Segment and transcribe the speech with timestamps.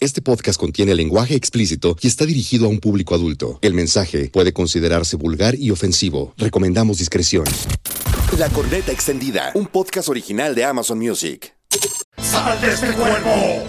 [0.00, 3.58] Este podcast contiene lenguaje explícito y está dirigido a un público adulto.
[3.62, 6.34] El mensaje puede considerarse vulgar y ofensivo.
[6.36, 7.44] Recomendamos discreción.
[8.38, 11.54] La Corneta Extendida, un podcast original de Amazon Music.
[12.16, 13.64] ¡Sal de este cuerpo!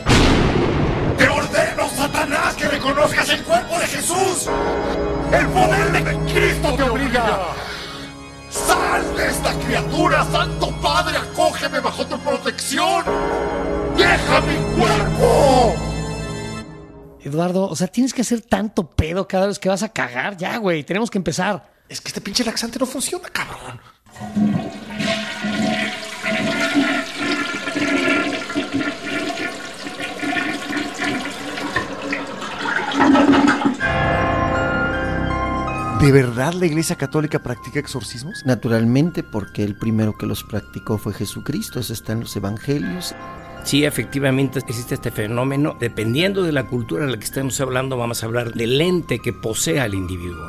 [1.18, 4.48] ¡Te ordeno, Satanás, que reconozcas el cuerpo de Jesús!
[5.34, 7.56] ¡El poder de Cristo te obliga!
[8.50, 11.18] ¡Sal de esta criatura, Santo Padre!
[11.18, 13.04] ¡Acógeme bajo tu protección!
[13.96, 15.76] ¡Deja mi cuerpo!
[17.22, 20.38] Eduardo, o sea, tienes que hacer tanto pedo cada vez que vas a cagar.
[20.38, 21.72] Ya, güey, tenemos que empezar.
[21.90, 23.80] Es que este pinche laxante no funciona, cabrón.
[36.00, 38.46] ¿De verdad la Iglesia Católica practica exorcismos?
[38.46, 43.14] Naturalmente, porque el primero que los practicó fue Jesucristo, eso está en los evangelios.
[43.66, 45.76] Sí, efectivamente existe este fenómeno.
[45.78, 49.34] Dependiendo de la cultura en la que estemos hablando, vamos a hablar del ente que
[49.34, 50.42] posee al individuo.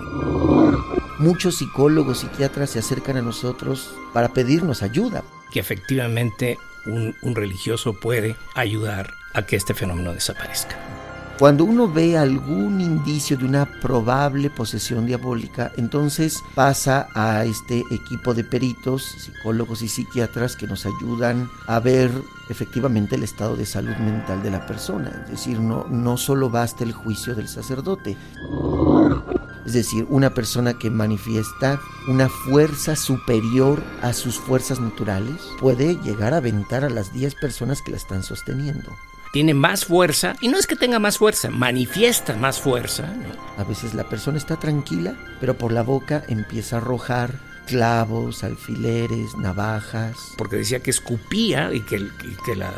[1.19, 5.25] Muchos psicólogos, psiquiatras se acercan a nosotros para pedirnos ayuda.
[5.53, 10.77] Que efectivamente un, un religioso puede ayudar a que este fenómeno desaparezca.
[11.41, 18.35] Cuando uno ve algún indicio de una probable posesión diabólica, entonces pasa a este equipo
[18.35, 22.11] de peritos, psicólogos y psiquiatras que nos ayudan a ver
[22.51, 25.23] efectivamente el estado de salud mental de la persona.
[25.25, 28.19] Es decir, no, no solo basta el juicio del sacerdote.
[29.65, 36.35] Es decir, una persona que manifiesta una fuerza superior a sus fuerzas naturales puede llegar
[36.35, 38.91] a aventar a las 10 personas que la están sosteniendo
[39.33, 43.07] tiene más fuerza, y no es que tenga más fuerza, manifiesta más fuerza.
[43.07, 43.63] ¿no?
[43.63, 49.37] A veces la persona está tranquila, pero por la boca empieza a arrojar clavos, alfileres,
[49.37, 50.35] navajas.
[50.37, 52.73] Porque decía que escupía y que, y que la,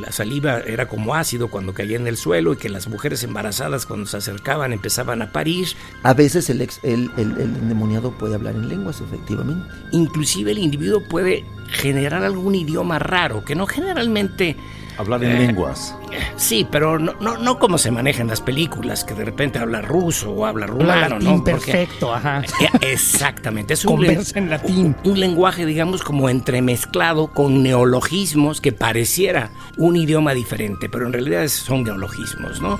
[0.00, 3.86] la, saliva era como ácido cuando caía en el suelo y que las mujeres embarazadas
[3.86, 5.68] cuando se acercaban empezaban a parir.
[6.02, 9.66] A veces el, ex, el, el, el endemoniado puede hablar en lenguas, efectivamente.
[9.92, 14.56] Inclusive el individuo puede generar algún idioma raro que no generalmente
[14.98, 15.94] Hablar en eh, lenguas.
[16.36, 19.80] Sí, pero no, no, no como se maneja en las películas, que de repente habla
[19.80, 21.44] ruso o habla rumano, latín ¿no?
[21.44, 22.42] perfecto, ajá.
[22.80, 23.74] Exactamente.
[23.74, 24.96] Es un, Conversa en latín.
[25.04, 31.12] Un, un, lenguaje, digamos, como entremezclado con neologismos que pareciera un idioma diferente, pero en
[31.12, 32.78] realidad son neologismos, ¿no?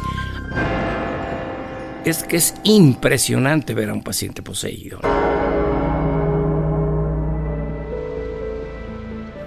[2.04, 5.00] Es que es impresionante ver a un paciente poseído.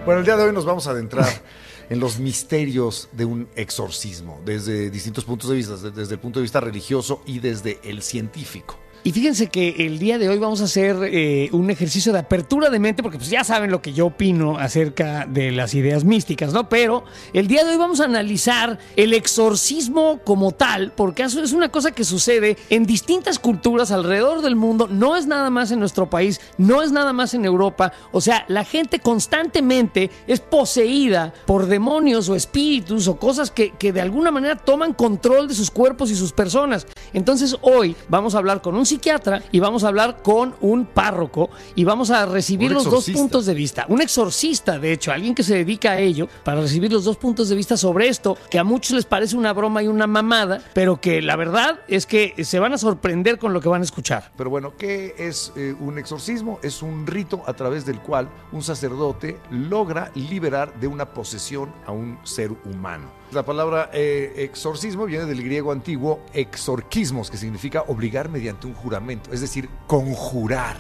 [0.06, 1.26] Bueno, el día de hoy nos vamos a adentrar
[1.90, 6.44] en los misterios de un exorcismo, desde distintos puntos de vista, desde el punto de
[6.44, 8.78] vista religioso y desde el científico.
[9.06, 12.72] Y fíjense que el día de hoy vamos a hacer eh, un ejercicio de apertura
[12.72, 16.54] de mente, porque pues ya saben lo que yo opino acerca de las ideas místicas,
[16.54, 16.70] ¿no?
[16.70, 21.70] Pero el día de hoy vamos a analizar el exorcismo como tal, porque es una
[21.70, 26.10] cosa que sucede en distintas culturas alrededor del mundo, no es nada más en nuestro
[26.10, 31.68] país, no es nada más en Europa, o sea, la gente constantemente es poseída por
[31.68, 36.10] demonios o espíritus o cosas que, que de alguna manera toman control de sus cuerpos
[36.10, 36.88] y sus personas.
[37.14, 41.50] Entonces hoy vamos a hablar con un psiquiatra y vamos a hablar con un párroco
[41.76, 43.86] y vamos a recibir los dos puntos de vista.
[43.90, 47.50] Un exorcista, de hecho, alguien que se dedica a ello para recibir los dos puntos
[47.50, 51.02] de vista sobre esto, que a muchos les parece una broma y una mamada, pero
[51.02, 54.32] que la verdad es que se van a sorprender con lo que van a escuchar.
[54.38, 56.60] Pero bueno, ¿qué es eh, un exorcismo?
[56.64, 61.92] Es un rito a través del cual un sacerdote logra liberar de una posesión a
[61.92, 63.25] un ser humano.
[63.36, 69.34] La palabra eh, exorcismo viene del griego antiguo exorquismos, que significa obligar mediante un juramento,
[69.34, 70.78] es decir, conjurar.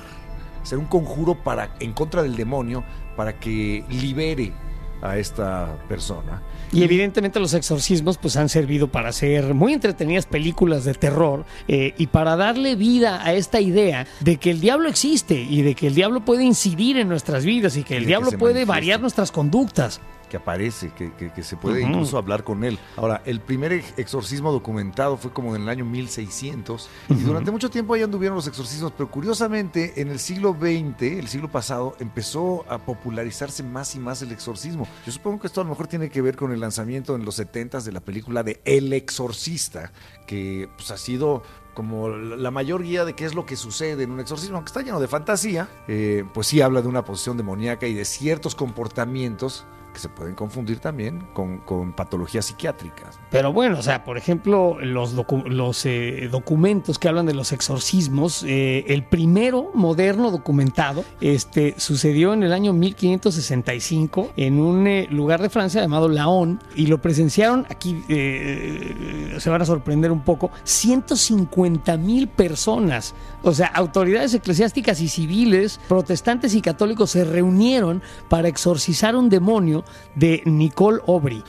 [0.63, 2.85] Ser un conjuro para, en contra del demonio
[3.17, 4.53] para que libere
[5.01, 6.41] a esta persona.
[6.71, 11.93] Y evidentemente los exorcismos pues han servido para hacer muy entretenidas películas de terror eh,
[11.97, 15.87] y para darle vida a esta idea de que el diablo existe y de que
[15.87, 18.65] el diablo puede incidir en nuestras vidas y que el diablo puede manifieste.
[18.65, 19.99] variar nuestras conductas.
[20.35, 22.77] Que aparece, que, que- que se puede incluso hablar con él.
[22.97, 27.69] Ahora, el primer ex- exorcismo documentado fue como en el año 1600 y durante mucho
[27.69, 32.65] tiempo ahí anduvieron los exorcismos, pero curiosamente en el siglo XX, el siglo pasado, empezó
[32.69, 34.87] a popularizarse más y más el exorcismo.
[35.05, 37.39] Yo supongo que esto a lo mejor tiene que ver con el lanzamiento en los
[37.39, 39.91] 70s de la película de El Exorcista,
[40.27, 41.43] que pues, ha sido
[41.73, 44.81] como la mayor guía de qué es lo que sucede en un exorcismo, aunque está
[44.81, 49.65] lleno de fantasía, eh, pues sí habla de una posición demoníaca y de ciertos comportamientos
[49.95, 53.17] que se pueden confundir también con, con patologías psiquiátricas.
[53.31, 57.53] Pero bueno, o sea, por ejemplo, los, docu- los eh, documentos que hablan de los
[57.53, 65.07] exorcismos, eh, el primero moderno documentado este, sucedió en el año 1565 en un eh,
[65.09, 70.23] lugar de Francia llamado Laon y lo presenciaron, aquí eh, se van a sorprender un
[70.25, 73.15] poco, 150 mil personas.
[73.43, 79.84] O sea, autoridades eclesiásticas y civiles, protestantes y católicos se reunieron para exorcizar un demonio
[80.15, 81.43] de Nicole Aubry.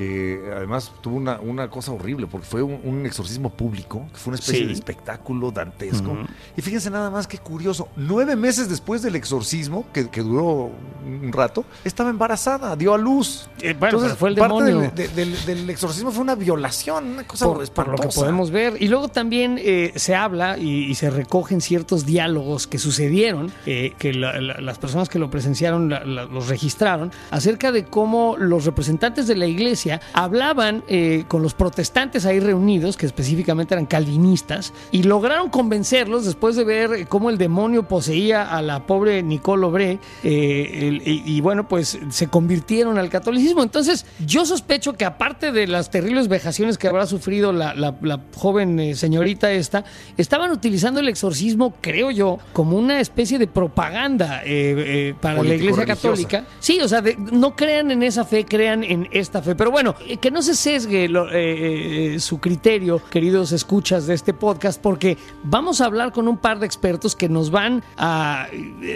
[0.00, 4.30] Que además tuvo una, una cosa horrible, porque fue un, un exorcismo público, que fue
[4.30, 4.66] una especie Sí.
[4.66, 6.16] de espectáculo dantesco.
[6.56, 10.70] Y fíjense nada más qué curioso, nueve meses después del exorcismo, que, que duró
[11.04, 13.50] un rato, estaba embarazada, dio a luz.
[13.60, 14.80] Eh, bueno, pero fue el parte demonio.
[14.80, 18.50] Del, de- del- del exorcismo fue una violación, una cosa por, por lo que podemos
[18.50, 18.80] ver.
[18.80, 23.92] Y luego también eh, se habla y, y se recogen ciertos diálogos que sucedieron, eh,
[23.98, 28.64] que la- la- las personas que lo presenciaron la- los registraron, acerca de cómo los
[28.64, 34.72] representantes de la iglesia hablaban eh, con los protestantes ahí reunidos, que específicamente eran calvinistas,
[34.92, 39.64] y lograron convencerlos después de ver eh, cómo el demonio poseía a la pobre Nicole
[39.66, 43.62] Obré, eh, el- y, y bueno, pues se convirtieron al catolicismo.
[43.62, 48.20] Entonces, yo sospecho que aparte de las terribles vejaciones que habrá sufrido la, la- la
[48.36, 49.84] joven señorita esta,
[50.18, 55.86] estaban utilizando el exorcismo, creo yo, como una especie de propaganda eh, para la iglesia
[55.86, 56.44] católica.
[56.58, 59.54] Sí, o sea, de- no crean en esa fe, crean en esta fe.
[59.54, 64.14] Pero bueno, eh, que no se sesgue lo- eh, eh, su criterio, queridos escuchas de
[64.14, 68.46] este podcast, porque vamos a hablar con un par de expertos que nos van a,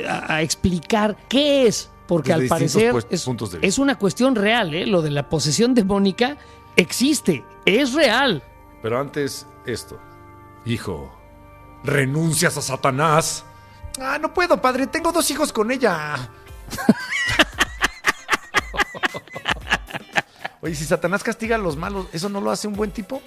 [0.09, 1.91] a- a explicar qué es.
[2.07, 2.95] Porque Desde al parecer
[3.63, 4.85] es, una cuestión real, ¿eh?
[4.85, 6.37] Lo de la posesión demónica
[6.77, 8.43] existe, es real.
[8.83, 9.99] Pero antes, esto.
[10.67, 11.11] Hijo,
[11.83, 13.45] ¿renuncias a Satanás?
[13.99, 16.29] Ah, no puedo, padre, tengo dos hijos con ella.
[20.65, 23.21] Oye, si Satanás castiga a los malos, ¿eso no lo hace un buen tipo?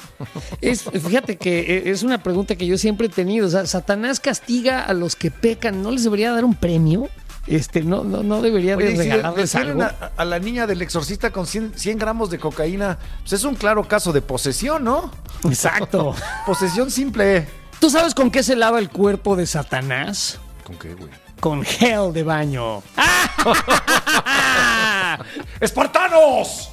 [0.60, 3.46] Es, fíjate que eh, es una pregunta que yo siempre he tenido.
[3.46, 7.10] O sea, Satanás castiga a los que pecan, ¿no les debería dar un premio?
[7.46, 9.84] Este, no, no, no debería de Oye, y si le- le regalarles algo.
[9.84, 13.54] a, a la niña del exorcista con 100, 100 gramos de cocaína, pues es un
[13.56, 15.12] claro caso de posesión, ¿no?
[15.46, 16.16] Exacto.
[16.48, 17.48] Posesión simple.
[17.80, 20.40] ¿Tú sabes con qué se lava el cuerpo de Satanás?
[20.66, 21.12] ¿Con qué, güey?
[21.40, 22.82] Con gel de baño.
[25.62, 26.72] ¡Espartanos!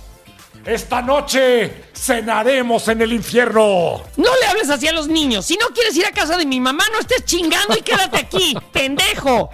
[0.66, 4.02] Esta noche cenaremos en el infierno.
[4.16, 5.44] No le hables así a los niños.
[5.44, 8.56] Si no quieres ir a casa de mi mamá, no estés chingando y quédate aquí,
[8.72, 9.50] pendejo.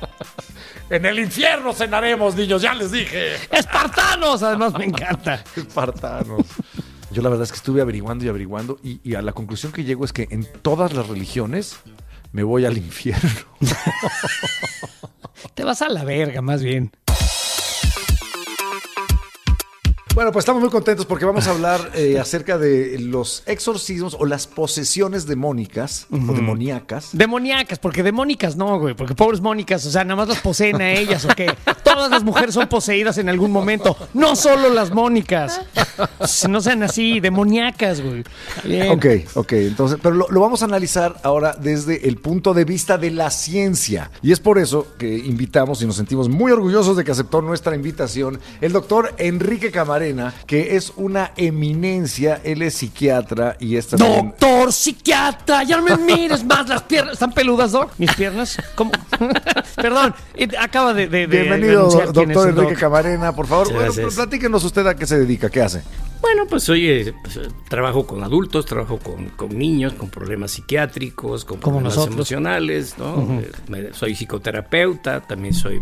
[0.89, 3.35] En el infierno cenaremos, niños, ya les dije.
[3.51, 5.43] Espartanos, además me encanta.
[5.57, 6.47] Espartanos.
[7.11, 9.83] Yo la verdad es que estuve averiguando y averiguando y, y a la conclusión que
[9.83, 11.81] llego es que en todas las religiones
[12.31, 13.31] me voy al infierno.
[15.55, 16.93] Te vas a la verga, más bien.
[20.13, 24.27] Bueno, pues estamos muy contentos porque vamos a hablar eh, acerca de los exorcismos o
[24.27, 27.11] las posesiones demónicas o demoníacas.
[27.13, 30.91] Demoníacas, porque demónicas no, güey, porque pobres mónicas, o sea, nada más las poseen a
[30.91, 31.55] ellas, ¿o qué?
[31.85, 35.61] Todas las mujeres son poseídas en algún momento, no solo las mónicas.
[36.49, 38.25] No sean así, demoníacas, güey.
[38.65, 38.91] Bien.
[38.91, 42.99] Ok, ok, entonces, pero lo, lo vamos a analizar ahora desde el punto de vista
[42.99, 44.11] de la ciencia.
[44.23, 47.75] Y es por eso que invitamos y nos sentimos muy orgullosos de que aceptó nuestra
[47.75, 54.29] invitación el doctor Enrique Camarena, que es una eminencia, él es psiquiatra y es también...
[54.31, 57.15] Doctor psiquiatra, ya no me mires más las piernas.
[57.15, 57.93] ¿Están peludas, Doc?
[57.99, 58.57] ¿Mis piernas?
[58.75, 58.93] ¿Cómo?
[59.77, 60.15] Perdón,
[60.59, 62.81] acaba de, de, de Bienvenido, anunciar quién es doctor Enrique Doc.
[62.81, 63.73] Camarena, por favor.
[63.73, 65.83] Bueno, platíquenos usted a qué se dedica, qué hace.
[66.23, 71.45] Bueno, pues soy, eh, pues, trabajo con adultos, trabajo con, con niños, con problemas psiquiátricos,
[71.45, 72.15] con Como problemas nosotros.
[72.17, 73.41] emocionales, ¿no?
[73.75, 75.81] Eh, soy psicoterapeuta, también soy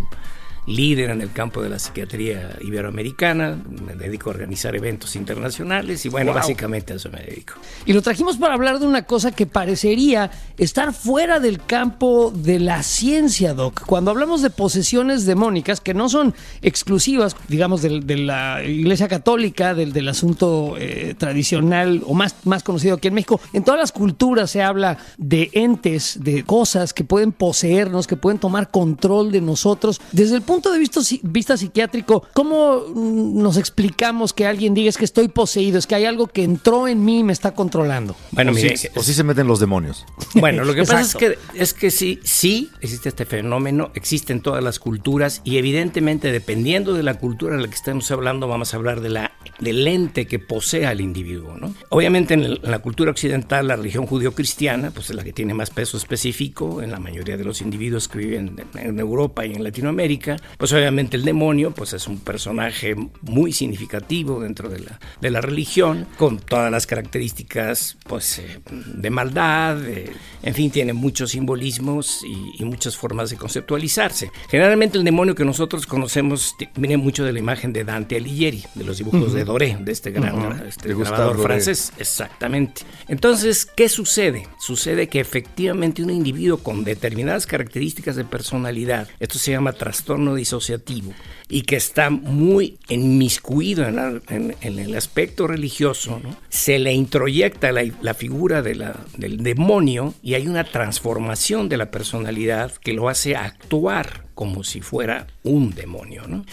[0.68, 6.08] líder en el campo de la psiquiatría iberoamericana, me dedico a organizar eventos internacionales y
[6.08, 6.40] bueno, Wow.
[6.40, 7.54] básicamente a eso me dedico.
[7.86, 12.58] Y lo trajimos para hablar de una cosa que parecería estar fuera del campo de
[12.58, 13.86] la ciencia, Doc.
[13.86, 19.92] Cuando hablamos de posesiones demónicas, que no son exclusivas, digamos, de, la Iglesia Católica, del,
[19.92, 24.50] del asunto eh, tradicional o más, más conocido aquí en México, en todas las culturas
[24.50, 30.00] se habla de entes, de cosas que pueden poseernos, que pueden tomar control de nosotros.
[30.12, 34.96] Desde el punto de vista, vista psiquiátrico, ¿cómo mm, nos explicamos que alguien diga es
[34.98, 38.14] que estoy poseído, es que hay algo que entró en mí y me está controlando?
[38.32, 40.04] Bueno, o, mire, sí, o sí se meten los demonios.
[40.34, 44.40] Bueno, lo que pasa es que, es que sí, sí existe este fenómeno, existe en
[44.40, 48.72] todas las culturas y evidentemente dependiendo de la cultura en la que estemos hablando, vamos
[48.74, 51.56] a hablar de la del ente que posee al individuo.
[51.56, 51.74] ¿no?
[51.88, 55.54] Obviamente en, el- en la cultura occidental la religión judío-cristiana pues es la que tiene
[55.54, 59.54] más peso específico en la mayoría de los individuos que viven en, en Europa y
[59.54, 60.36] en Latinoamérica.
[60.56, 65.40] Pues obviamente el demonio pues es un personaje muy significativo dentro de la, de la
[65.40, 70.10] religión con todas las características pues eh, de maldad, de-
[70.42, 74.30] en fin, tiene muchos simbolismos y, y muchas formas de conceptualizarse.
[74.48, 78.84] Generalmente el demonio que nosotros conocemos viene mucho de la imagen de Dante Alighieri, de
[78.84, 80.34] los dibujos de Doré, de este gran
[80.66, 81.92] este grabador francés.
[81.98, 82.82] Exactamente.
[83.08, 84.46] Entonces, ¿qué sucede?
[84.60, 91.12] Sucede que efectivamente un individuo con determinadas características de personalidad, esto se llama trastorno disociativo,
[91.50, 96.34] y que está muy inmiscuido en, la- en- en el aspecto religioso, ¿no?
[96.48, 101.76] se le introyecta la, la figura de la- del demonio y hay una transformación de
[101.76, 106.26] la personalidad que lo hace actuar como si fuera un demonio.
[106.26, 106.44] ¿no?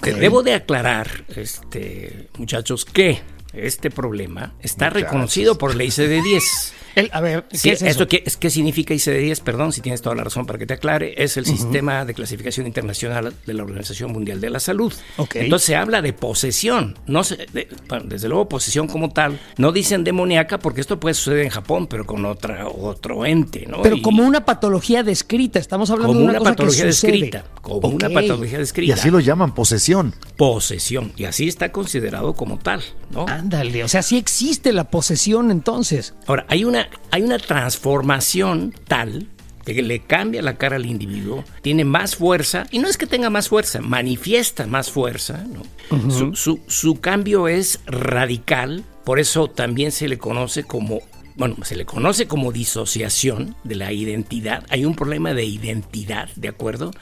[0.00, 3.20] Te Debo de aclarar, este, muchachos, que
[3.52, 6.42] este problema está reconocido por la ICD-10.
[6.96, 7.86] El- a ver, ¿qué Sí, es eso?
[7.90, 9.40] ¿Esto qué, es- qué significa ICD-10?
[9.42, 11.14] Perdón, si tienes toda la razón para que te aclare.
[11.22, 14.92] Es el Sistema de Clasificación Internacional de la Organización Mundial de la Salud.
[15.18, 15.36] Ok.
[15.36, 16.98] Entonces se habla de posesión.
[17.06, 19.38] No se- de- bueno, desde luego, posesión como tal.
[19.58, 23.66] No dicen demoníaca porque esto puede suceder en Japón, pero con otra, otro ente.
[23.68, 23.82] ¿no?
[23.82, 26.92] Pero Y como una patología descrita, estamos hablando como de una, una cosa patología que
[26.92, 27.12] sucede.
[27.12, 27.44] descrita.
[27.60, 28.14] Como una Ok.
[28.14, 28.94] patología Y descrita.
[28.94, 30.14] así lo llaman posesión.
[30.36, 31.12] Posesión.
[31.16, 32.82] Y así está considerado como tal.
[33.10, 33.26] ¿no?
[33.28, 36.14] Ándale, o sea, sí existe la posesión entonces.
[36.26, 39.28] Ahora, hay una, hay una transformación tal
[39.64, 43.30] que le cambia la cara al individuo, tiene más fuerza, y no es que tenga
[43.30, 45.44] más fuerza, manifiesta más fuerza.
[45.48, 46.10] ¿no?
[46.10, 51.00] su, su- su cambio es radical, por eso también se le conoce como...
[51.34, 54.64] Bueno, se le conoce como disociación de la identidad.
[54.70, 56.92] Hay un problema de identidad, ¿de acuerdo?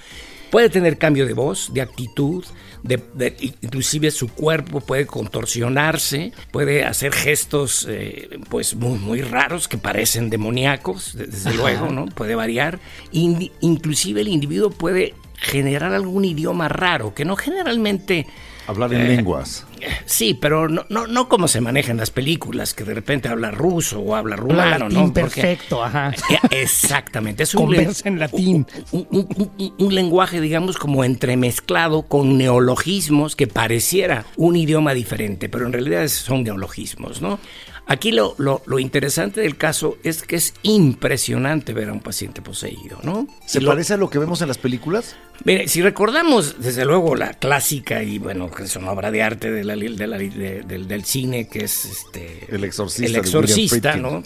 [0.50, 2.44] Puede tener cambio de voz, de actitud,
[2.84, 9.66] de, de- inclusive su cuerpo puede contorsionarse, puede hacer gestos eh, pues muy, muy raros
[9.68, 12.06] que parecen demoníacos, de- desde luego, ¿no?
[12.06, 12.78] Puede variar.
[13.12, 18.26] Indi- inclusive el individuo puede generar algún idioma raro, que no generalmente...
[18.66, 19.66] Hablar en lenguas.
[20.06, 23.50] Sí, pero no, no, no como se maneja en las películas, que de repente habla
[23.50, 25.04] ruso o habla rumano, latín ¿no?
[25.12, 26.12] Porque- perfecto, ajá.
[26.50, 27.42] eh, Exactamente.
[27.42, 28.66] Es un, Conversa en latín.
[28.92, 35.48] Un, un- un- un lenguaje, digamos, como entremezclado con neologismos que pareciera un idioma diferente,
[35.48, 37.38] pero en realidad son neologismos, ¿no?
[37.86, 42.40] Aquí lo, lo- lo interesante del caso es que es impresionante ver a un paciente
[42.40, 43.26] poseído, ¿no?
[43.46, 45.16] ¿Se lo- parece a lo que vemos en las películas?
[45.44, 49.50] Mire, si recordamos, desde luego, la clásica y bueno, que es una obra de arte
[49.50, 52.46] de la, de la- de- del, del cine, que es este.
[52.48, 54.22] El exorcista El exorcista, ¿no?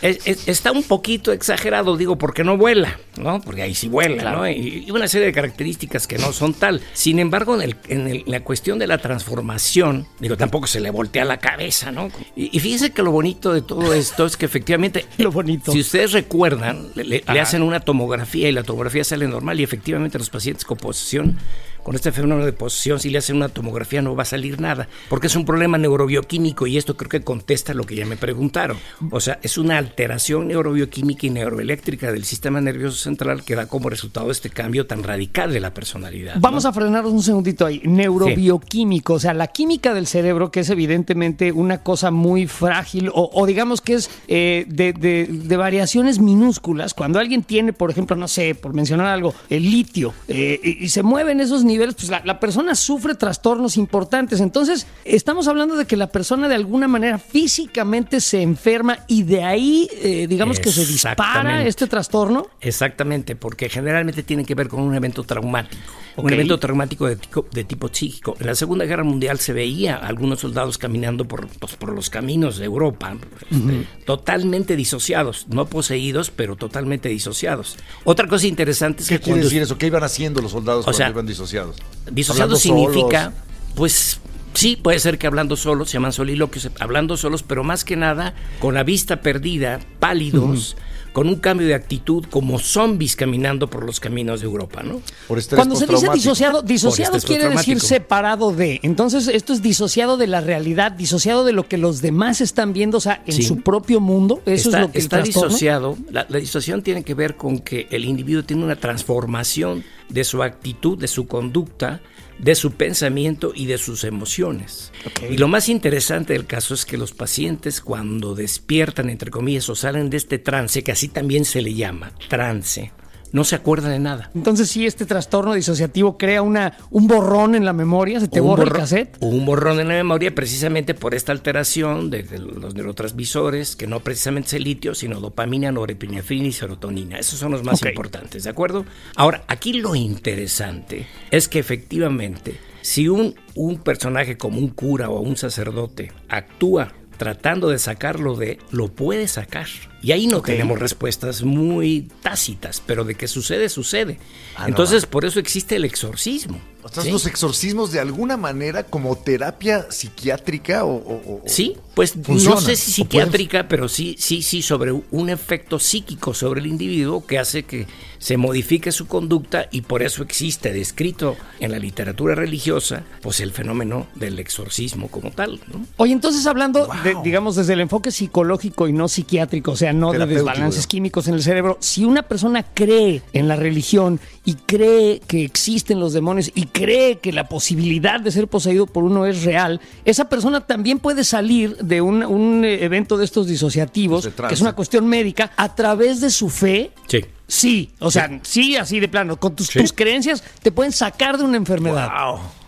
[0.00, 3.40] Es es- está un poquito exagerado, digo, porque no vuela, ¿no?
[3.40, 4.48] Porque ahí sí vuela, ¿no?
[4.48, 6.80] Y, y una serie de características que no son tal.
[6.94, 10.90] Sin embargo, en, el- en el- la cuestión de la transformación, digo, tampoco se le
[10.90, 12.08] voltea la cabeza, ¿no?
[12.36, 15.06] Y, y fíjense que lo bonito de todo esto es que efectivamente.
[15.18, 15.72] Lo bonito.
[15.72, 19.62] Si ustedes recuerdan, le, le- le hacen una tomografía y la tomografía sale normal y
[19.62, 21.38] efectivamente los pacientes con posesión,
[21.86, 24.88] con este fenómeno de posesión, si le hacen una tomografía no va a salir nada,
[25.08, 28.76] porque es un problema neurobioquímico y esto creo que contesta lo que ya me preguntaron.
[29.12, 33.88] O sea, es una alteración neurobioquímica y neuroeléctrica del sistema nervioso central que da como
[33.88, 36.34] resultado este cambio tan radical de la personalidad.
[36.34, 36.40] ¿no?
[36.40, 37.80] Vamos a frenarnos un segundito ahí.
[37.84, 43.30] Neurobioquímico, o sea, la química del cerebro, que es evidentemente una cosa muy frágil, o,
[43.32, 46.94] o digamos que es eh, de, de- de variaciones minúsculas.
[46.94, 50.88] Cuando alguien tiene, por ejemplo, no sé, por mencionar algo, el litio, eh, y, y
[50.88, 54.40] se mueve en esos niveles, pues la, la persona sufre trastornos importantes.
[54.40, 59.42] Entonces, estamos hablando de que la persona de alguna manera físicamente se enferma y de
[59.44, 62.46] ahí, eh, digamos que se dispara este trastorno.
[62.60, 65.82] Exactamente, porque generalmente tiene que ver con un evento traumático.
[66.18, 66.24] Ok.
[66.24, 68.36] Un evento traumático de, tico- de tipo psíquico.
[68.40, 72.08] En la Segunda Guerra Mundial se veía a algunos soldados caminando por, pues, por los
[72.08, 73.14] caminos de Europa,
[73.50, 77.76] este, totalmente disociados, no poseídos, pero totalmente disociados.
[78.04, 79.76] Otra cosa interesante es ¿Qué que quiere cuando decir eso?
[79.76, 81.65] ¿Qué iban haciendo los soldados O cuando sea, iban disociados?
[82.10, 83.38] Disociado Hablando significa, solos.
[83.74, 84.20] pues
[84.54, 88.34] sí, puede ser que hablando solos, se llaman soliloquios, hablando solos, pero más que nada
[88.60, 90.76] con la vista perdida, pálidos,
[91.16, 95.00] con un cambio de actitud, como zombies caminando por los caminos de Europa, ¿no?
[95.26, 98.80] Por Cuando se dice disociado, disociado quiere decir separado de.
[98.82, 102.98] Entonces, esto es disociado de la realidad, disociado de lo que los demás están viendo,
[102.98, 103.44] o sea, en Sí.
[103.44, 104.42] su propio mundo.
[104.44, 105.96] Eso está es lo que el está disociado.
[106.10, 110.42] La, la disociación tiene que ver con que el individuo tiene una transformación de su
[110.42, 112.02] actitud, de su conducta,
[112.38, 114.92] de su pensamiento y de sus emociones.
[115.30, 119.74] Y lo más interesante del caso es que los pacientes cuando despiertan, entre comillas, o
[119.74, 122.92] salen de este trance, que así también se le llama, trance,
[123.36, 124.30] no se acuerda de nada.
[124.34, 128.64] Entonces, si este trastorno disociativo crea una, un borrón en la memoria, se te borra
[128.64, 129.18] el cassette.
[129.20, 134.00] Un borrón en la memoria precisamente por esta alteración de, de los neurotransmisores, que no
[134.00, 137.18] precisamente es el litio, sino dopamina, norepinefrina y serotonina.
[137.18, 138.86] Esos son los más importantes, ¿de acuerdo?
[139.16, 145.20] Ahora, aquí lo interesante es que efectivamente, si un, un personaje como un cura o
[145.20, 149.66] un sacerdote actúa tratando de sacarlo de, lo puede sacar.
[150.02, 154.18] Y ahí no tenemos respuestas muy tácitas, pero de que sucede, sucede.
[154.56, 156.60] Ah, no, Entonces, por eso existe el exorcismo.
[156.76, 157.10] Entonces, ¿sí?
[157.10, 160.94] los exorcismos de alguna manera como terapia psiquiátrica o...
[160.94, 165.28] o- o- Sí, pues no sé si o psiquiátrica, pero sí, sí, sí, sobre un
[165.30, 167.88] efecto psíquico sobre el individuo que hace que
[168.18, 173.50] se modifique su conducta y por eso existe descrito en la literatura religiosa, pues el
[173.50, 175.84] fenómeno del exorcismo como tal, ¿no?
[175.96, 180.12] Oye, entonces hablando, de, digamos, desde el enfoque psicológico y no psiquiátrico, o sea, no
[180.12, 185.20] de desbalances químicos en el cerebro, si una persona cree en la religión y cree
[185.26, 189.44] que existen los demonios y cree que la posibilidad de ser poseído por uno es
[189.44, 194.48] real, esa persona también puede salir de un, un, eh, evento de estos disociativos, trance.
[194.48, 196.90] que es una cuestión médica, a través de su fe.
[197.06, 197.24] Sí.
[197.48, 199.78] Sí, o sea, sí, así de plano, con tus, Sí.
[199.78, 202.10] tus creencias te pueden sacar de una enfermedad.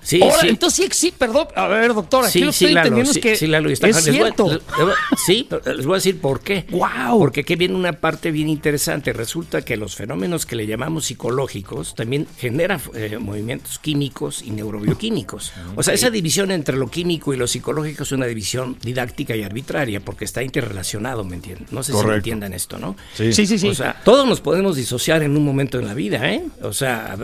[0.09, 0.49] Sí, Ahora, sí.
[0.49, 3.19] entonces sí existe, perdón, a ver, doctora, aquí Sí, lo sí, estoy Lalo, entendiendo sí,
[3.19, 4.45] es que sí, Lalo, y está- es les voy a- cierto.
[4.47, 6.65] les- les voy a- sí, pero les voy a decir por qué.
[6.71, 7.19] Guau.
[7.19, 9.13] Porque aquí viene una parte bien interesante.
[9.13, 15.53] Resulta que los fenómenos que le llamamos psicológicos también generan eh, movimientos químicos y neurobioquímicos.
[15.77, 19.43] O sea, esa división entre lo químico y lo psicológico es una división didáctica y
[19.43, 21.67] arbitraria porque está interrelacionado, ¿me entienden?
[21.71, 22.97] No sé si me entiendan esto, ¿no?
[23.15, 23.69] Sí, sí, sí.
[23.69, 26.43] O sea, todos nos podemos disociar en un momento en la vida, ¿eh?
[26.63, 27.19] O sea,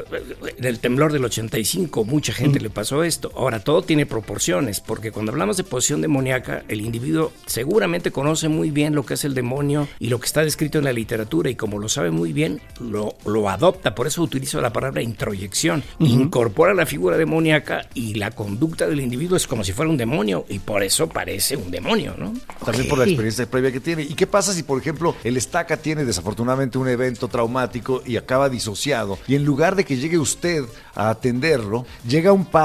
[0.58, 3.32] en el temblor del 85, mucha gente le pasó esto.
[3.36, 8.70] Ahora, todo tiene proporciones, porque cuando hablamos de posesión demoníaca, el individuo seguramente conoce muy
[8.70, 11.54] bien lo que es el demonio y lo que está descrito en la literatura, y
[11.54, 13.94] como lo sabe muy bien, lo, lo adopta.
[13.94, 15.82] Por eso utilizo la palabra introyección.
[16.00, 20.44] Incorpora la figura demoníaca y la conducta del individuo es como si fuera un demonio,
[20.48, 22.34] y por eso parece un demonio, ¿no?
[22.64, 24.02] También por la experiencia previa que tiene.
[24.02, 28.48] ¿Y qué pasa si, por ejemplo, el estaca tiene desafortunadamente un evento traumático y acaba
[28.48, 29.18] disociado?
[29.28, 30.64] Y en lugar de que llegue usted
[30.94, 32.63] a atenderlo, llega un padre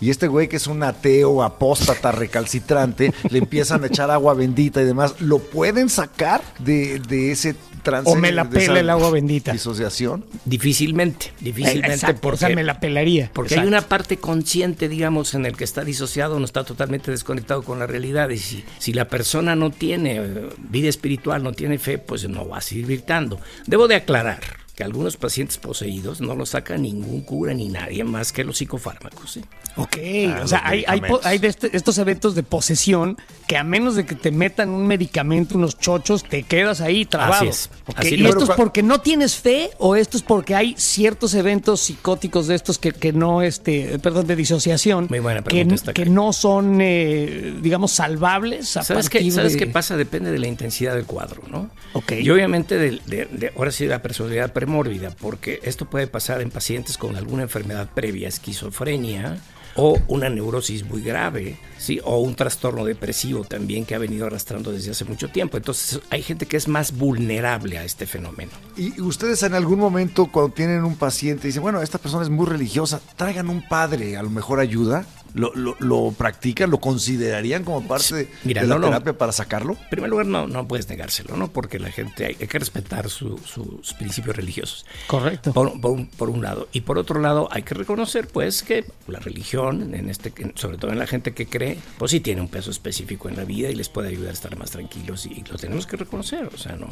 [0.00, 4.80] y este güey que es un ateo, apóstata, recalcitrante, le empiezan a echar agua bendita
[4.80, 5.20] y demás.
[5.20, 8.08] ¿Lo pueden sacar de, de ese trance?
[8.08, 9.52] O me la pela el agua bendita.
[9.52, 10.24] Disociación.
[10.44, 13.30] Difícilmente, difícilmente Exacto, porque o sea, me la pelaría.
[13.32, 13.62] Porque Exacto.
[13.62, 17.80] hay una parte consciente, digamos, en el que está disociado, no está totalmente desconectado con
[17.80, 18.28] la realidad.
[18.30, 22.48] Y si, si la persona no tiene eh, vida espiritual, no tiene fe, pues no
[22.48, 23.40] va a seguir gritando.
[23.66, 28.32] Debo de aclarar que algunos pacientes poseídos no lo saca ningún cura ni nadie más
[28.32, 29.32] que los psicofármacos.
[29.32, 29.42] ¿sí?
[29.76, 31.26] Ok, Ah, o sea, los hay, hay, po- medicamentos.
[31.26, 34.86] hay de este- estos eventos de posesión que a menos de que te metan un
[34.86, 37.34] medicamento, unos chochos, te quedas ahí trabado.
[37.42, 38.30] Así es, Ok, así ¿Y es.
[38.30, 42.54] esto es porque no tienes fe o esto es porque hay ciertos eventos psicóticos de
[42.54, 46.78] estos que, que no, este, perdón, de disociación, Muy buena que, pregunta que no son,
[46.80, 49.98] eh, digamos, salvables a ¿Sabes, qué, ¿Sabes de- qué pasa?
[49.98, 51.68] Depende de la intensidad del cuadro, ¿no?
[51.92, 52.12] Ok.
[52.12, 56.40] Y obviamente, de, de- de- ahora sí, de la personalidad premórbida, porque esto puede pasar
[56.40, 59.38] en pacientes con alguna enfermedad previa, esquizofrenia
[59.74, 62.00] o una neurosis muy grave, ¿sí?
[62.04, 65.56] O un trastorno depresivo también que ha venido arrastrando desde hace mucho tiempo.
[65.56, 68.52] Entonces, hay gente que es más vulnerable a este fenómeno.
[68.76, 72.46] Y ustedes en algún momento cuando tienen un paciente dicen, bueno, esta persona es muy
[72.46, 75.04] religiosa, traigan un padre, a lo mejor ayuda.
[75.34, 76.70] ¿Lo, lo, lo practican?
[76.70, 79.74] ¿Lo considerarían como parte de, Mira, de la no, terapia para sacarlo?
[79.82, 81.48] En primer lugar, no, no puedes negárselo, ¿no?
[81.52, 84.86] Porque la gente, hay, hay que respetar su- sus principios religiosos.
[85.06, 85.52] Correcto.
[85.52, 86.68] Por, por un, por un lado.
[86.72, 90.90] Y por otro lado, hay que reconocer, pues, que la religión, en este, sobre todo
[90.90, 93.74] en la gente que cree, pues sí tiene un peso específico en la vida y
[93.74, 96.88] les puede ayudar a estar más tranquilos y lo tenemos que reconocer, o sea, no,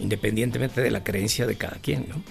[0.00, 2.22] independientemente de la creencia de cada quien, ¿no?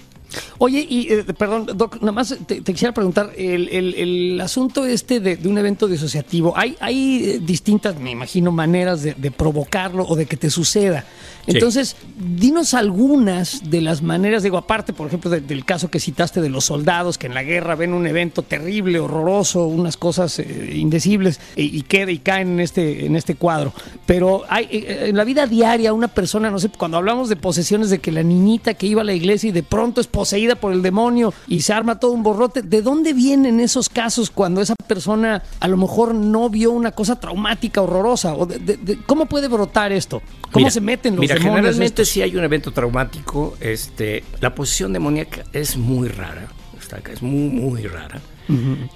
[0.61, 4.85] Oye, y eh, perdón, Doc, nada más te, te quisiera preguntar, el, el- el asunto
[4.85, 9.31] este de, de un evento disociativo, hay, hay eh, distintas, me imagino, maneras de, de
[9.31, 11.05] provocarlo o de que te suceda.
[11.45, 11.53] Sí.
[11.53, 16.41] Entonces, dinos algunas de las maneras, digo, aparte, por ejemplo, de- del caso que citaste
[16.41, 20.73] de los soldados que en la guerra ven un evento terrible, horroroso, unas cosas eh,
[20.75, 23.73] indecibles y, y queda y caen en este, en este cuadro.
[24.05, 27.99] Pero hay en la vida diaria una persona, no sé, cuando hablamos de posesiones de
[27.99, 30.81] que la niñita que iba a la iglesia y de pronto es poseída por el
[30.81, 35.43] demonio y se arma todo un borrote, ¿de dónde vienen esos casos cuando esa persona
[35.59, 38.33] a lo mejor no vio una cosa traumática, horrorosa?
[38.35, 40.21] ¿O de- de- de- ¿Cómo puede brotar esto?
[40.51, 41.55] ¿Cómo Mira, se meten los mira, demonios?
[41.57, 42.13] generalmente estos?
[42.13, 46.47] si hay un evento traumático, este, la posición demoníaca es muy rara,
[46.79, 48.19] está acá, es muy, muy rara.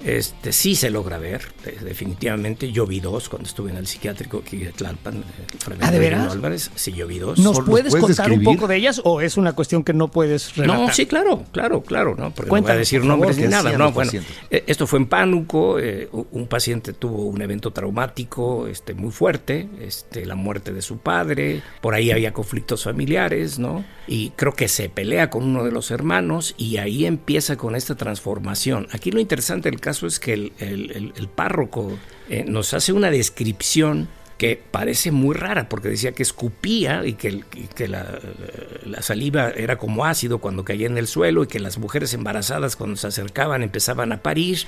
[0.04, 1.42] Este, sí se logra ver,
[1.82, 2.72] definitivamente.
[2.72, 5.16] Yo vi dos cuando estuve en el psiquiátrico aquí de Tlalpan.
[5.18, 6.32] eh, ¿Ah, de veras?
[6.32, 6.70] Álvarez.
[6.74, 7.38] Sí, yo vi dos.
[7.38, 10.08] ¿Nos ¿Los puedes, puedes contar un poco de ellas o es una cuestión que no
[10.08, 10.86] puedes relatar?
[10.88, 12.30] No, sí, claro, claro, claro, ¿no?
[12.32, 14.10] Porque no voy a decir nombres ¿qué ni nada, no, bueno.
[14.50, 19.68] eh, Esto fue en Pánuco, eh, un paciente tuvo un evento traumático este, muy fuerte,
[19.80, 23.84] este, la muerte de su padre, por ahí había conflictos familiares, ¿no?
[24.06, 27.94] Y creo que se pelea con uno de los hermanos y ahí empieza con esta
[27.94, 28.86] transformación.
[28.92, 34.60] Aquí lo interesante del caso es que el párroco eh, nos hace una descripción que
[34.70, 38.18] parece muy rara porque decía que escupía y que, y que la,
[38.84, 42.74] la saliva era como ácido cuando caía en el suelo y que las mujeres embarazadas
[42.76, 44.58] cuando se acercaban empezaban a parir.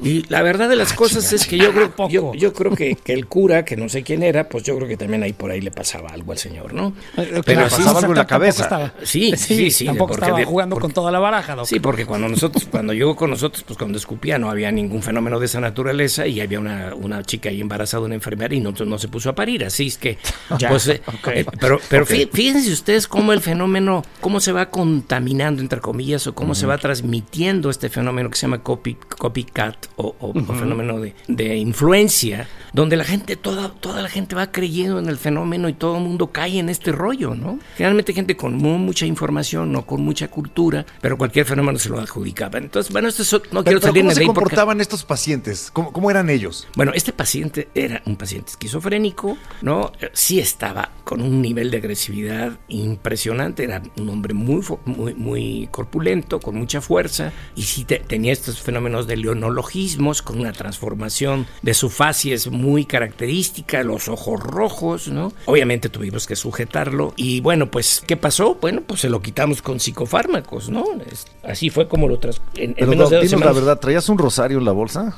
[0.00, 3.12] Y la verdad de las cosas es que yo creo, yo, yo creo que, que
[3.12, 5.60] el cura, que no sé quién era, pues yo creo que también ahí por ahí
[5.60, 6.88] le pasaba algo al señor, ¿no?
[7.16, 8.62] Eh, Pero claro, así- pasaba algo en la cabeza.
[8.64, 11.66] estaba- Sí, sí, sí, Tampoco porque estaba de- jugando porque- con toda la baraja, Doc.
[11.66, 15.38] Sí, porque cuando nosotros, cuando llegó con nosotros, pues cuando escupía no había ningún fenómeno
[15.38, 18.98] de esa naturaleza y había una, una chica ahí embarazada, una enfermera y no, no
[18.98, 20.18] se puso a parir, así es que,
[20.58, 21.02] Ya, pues, eh,
[21.34, 26.26] eh, pero, pero fí- fíjense ustedes cómo el fenómeno, cómo se va contaminando entre comillas
[26.26, 30.54] o cómo se va transmitiendo este fenómeno que se llama copy, copycat o, o- o
[30.54, 35.16] fenómeno de, de influencia, donde la gente, toda, toda la gente va creyendo en el
[35.16, 37.58] fenómeno y todo el mundo cae en este rollo, ¿no?
[37.76, 41.98] Generalmente gente con mu- mucha información, no con mucha cultura, pero cualquier fenómeno se lo
[42.00, 42.58] adjudicaba.
[42.58, 45.04] Entonces, bueno, esto es- no Pero, quiero pero salir ¿Cómo de se porque- comportaban estos
[45.04, 45.70] pacientes?
[45.72, 46.66] ¿Cómo, cómo eran ellos?
[46.76, 49.92] bueno, este paciente era un paciente esquizofrénico, ¿no?
[50.00, 55.68] Eh, Sí estaba con un nivel de agresividad impresionante, era un hombre muy, muy, muy
[55.70, 61.46] corpulento, con mucha fuerza, y sí te- tenía estos fenómenos de leonologismos, con una transformación
[61.62, 65.32] de su facies muy característica, los ojos rojos, ¿no?
[65.46, 68.56] Obviamente tuvimos que sujetarlo, y bueno, pues, ¿qué pasó?
[68.60, 70.84] Bueno, pues se lo quitamos con psicofármacos, ¿no?
[71.10, 72.40] Es- así fue como lo tras...
[72.54, 74.72] En, en Pero menos Doc, de dos dinos la verdad, ¿traías un rosario en la
[74.72, 75.16] bolsa?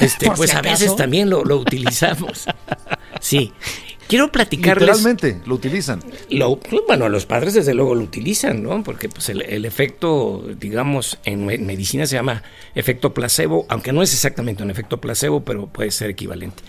[0.00, 2.46] este, pues si a veces también lo, lo utilizamos.
[3.20, 3.52] Sí.
[4.08, 4.86] Quiero platicarles.
[4.88, 6.02] Literalmente, lo utilizan.
[6.30, 8.82] Lo, bueno, los padres desde luego lo utilizan, ¿no?
[8.82, 12.42] Porque pues el, el efecto, digamos, en me- medicina se llama
[12.74, 16.62] efecto placebo, aunque no es exactamente un efecto placebo, pero puede ser equivalente.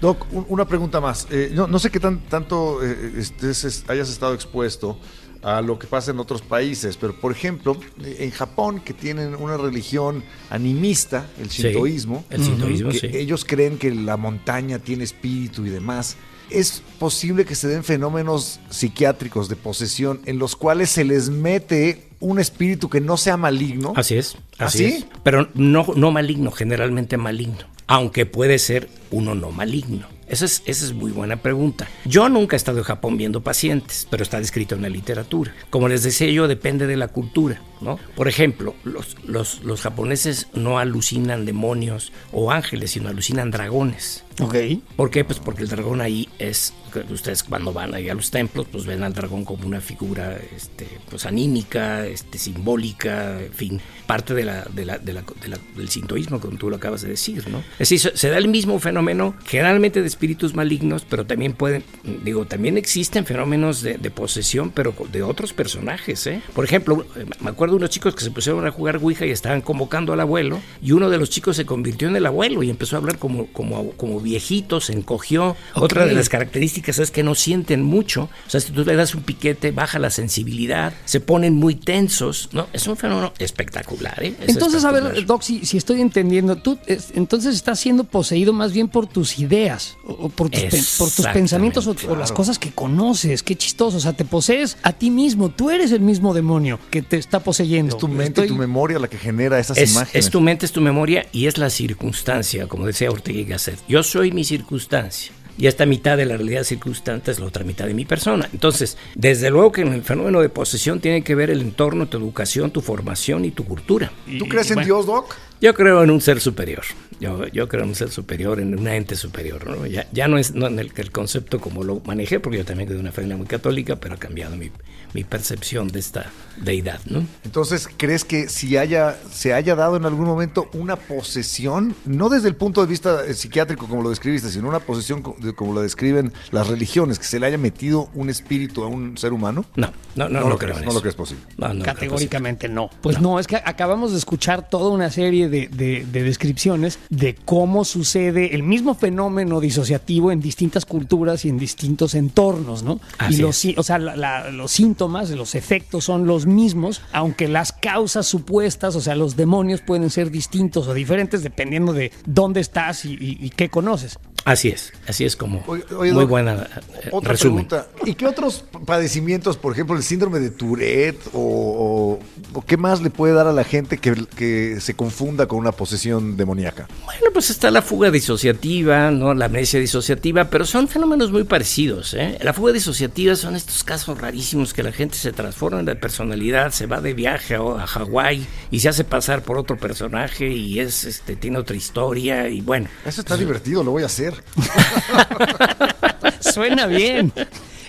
[0.00, 1.26] Doc, un- una pregunta más.
[1.30, 4.98] Eh, no, no sé qué tan, tanto eh, estés- hayas estado expuesto
[5.42, 9.56] a lo que pasa en otros países, pero por ejemplo, en Japón, que tienen una
[9.56, 13.06] religión animista, el Sí, shintoísmo, el sintoísmo, que sí.
[13.12, 16.16] ellos creen que la montaña tiene espíritu y demás.
[16.52, 22.08] ¿Es posible que se den fenómenos psiquiátricos de posesión en los cuales se les mete
[22.20, 23.94] un espíritu que no sea maligno?
[23.96, 24.36] Así es.
[24.58, 25.06] Así ¿Ah, es.
[25.22, 27.64] Pero no, no maligno, generalmente maligno.
[27.86, 30.06] Aunque puede ser uno no maligno.
[30.28, 31.88] Esa es, esa es muy buena pregunta.
[32.04, 35.54] Yo nunca he estado en Japón viendo pacientes, pero está descrito en la literatura.
[35.68, 37.98] Como les decía yo, depende de la cultura, ¿no?
[38.16, 44.24] Por ejemplo, los, los, los japoneses no alucinan demonios o ángeles, sino alucinan dragones.
[44.40, 44.54] Ok.
[44.96, 45.24] ¿Por qué?
[45.24, 46.72] Pues porque el dragón ahí es,
[47.10, 50.86] ustedes cuando van ahí a los templos, pues ven al dragón como una figura, este,
[51.10, 55.58] pues anímica, este, simbólica, en fin, parte de la, de la, de la- de la-
[55.76, 57.58] del sintoísmo, como tú lo acabas de decir, ¿no?
[57.72, 61.84] Es decir, se, se da el mismo fenómeno, generalmente de espíritus malignos, pero también pueden,
[62.24, 66.40] digo, también existen fenómenos de, de posesión, pero de otros personajes, ¿eh?
[66.54, 67.04] Por ejemplo,
[67.40, 70.60] me acuerdo unos chicos que se pusieron a jugar Ouija y estaban convocando al abuelo,
[70.82, 73.46] y uno de los chicos se convirtió en el abuelo y empezó a hablar como,
[73.46, 75.56] como, como viejito, se encogió.
[75.74, 78.28] Otra de las características es que no sienten mucho.
[78.46, 82.48] O sea, si tú le das un piquete, baja la sensibilidad, se ponen muy tensos,
[82.52, 82.66] ¿no?
[82.72, 84.34] Es un fenómeno espectacular, ¿eh?
[84.40, 85.26] Es Entonces, a ver, espectacular.
[85.26, 89.38] Doc, si, si estoy entendiendo, tú es- entonces estás siendo poseído más bien por tus
[89.38, 93.42] ideas, o, o por, tus pen- por tus pensamientos o, o las cosas que conoces.
[93.42, 93.96] Qué chistoso.
[93.96, 95.50] O sea, te posees a ti mismo.
[95.50, 97.96] Tú eres el mismo demonio que te está poseyendo.
[97.96, 100.24] Es tu mente y tu Estoy- memoria la que genera esas Es, imágenes.
[100.26, 103.78] es tu mente, es tu memoria y es la circunstancia, como decía Ortega y Gasset.
[103.88, 105.32] Yo soy mi circunstancia.
[105.58, 108.48] Y esta mitad de la realidad circunstante es la otra mitad de mi persona.
[108.54, 112.16] Entonces, desde luego que en el fenómeno de posesión tiene que ver el entorno, tu
[112.16, 114.10] educación, tu formación y tu cultura.
[114.38, 115.36] ¿Tú crees en Dios, Doc?
[115.62, 116.82] Yo creo en un ser superior.
[117.20, 119.64] Yo, yo creo en un ser superior, en un ente superior.
[119.64, 119.86] ¿no?
[119.86, 122.88] Ya, ya no es no en el, el concepto como lo manejé, porque yo también
[122.88, 124.72] soy de una familia muy católica, pero ha cambiado mi,
[125.14, 127.00] mi percepción de esta deidad.
[127.06, 127.24] ¿no?
[127.44, 132.48] Entonces, ¿crees que si haya, se haya dado en algún momento una posesión, no desde
[132.48, 136.32] el punto de vista eh, psiquiátrico como lo describiste, sino una posesión como lo describen
[136.50, 139.64] las religiones, que se le haya metido un espíritu a un ser humano?
[139.76, 140.98] No, no, no, No lo lo creo crees, en no eso.
[140.98, 141.44] lo crees posible.
[141.56, 142.90] No, no lo creo Categóricamente no.
[143.00, 143.38] Pues no.
[143.38, 148.54] es que acabamos de escuchar toda una serie de, de- de descripciones de cómo sucede
[148.54, 153.00] el mismo fenómeno disociativo en distintas culturas y en distintos entornos, ¿no?
[153.18, 153.56] Así y los, es.
[153.56, 158.26] sí- o sea, la- la- los síntomas, los efectos son los mismos, aunque las causas
[158.26, 163.12] supuestas, o sea, los demonios pueden ser distintos o diferentes dependiendo de dónde estás y,
[163.14, 164.18] y- y qué conoces.
[164.44, 166.68] Así es, así es como Oye, oye, muy buena
[167.04, 167.66] eh, Otra resumen.
[167.68, 167.88] pregunta.
[168.04, 172.18] ¿Y qué otros padecimientos, por ejemplo, el síndrome de Tourette o, o-
[172.58, 175.72] o qué más le puede dar a la gente que, que se confunda con una
[175.72, 176.88] posesión demoníaca?
[177.04, 179.32] Bueno, pues está la fuga disociativa, ¿no?
[179.34, 182.38] La amnesia disociativa, pero son fenómenos muy parecidos, ¿eh?
[182.42, 186.86] La fuga disociativa son estos casos rarísimos que la gente se transforma de personalidad, se
[186.86, 191.04] va de viaje a, a Hawái y se hace pasar por otro personaje y es,
[191.04, 192.88] este, tiene otra historia y bueno.
[193.06, 194.31] Eso está divertido, lo voy a hacer.
[196.40, 197.32] Suena bien.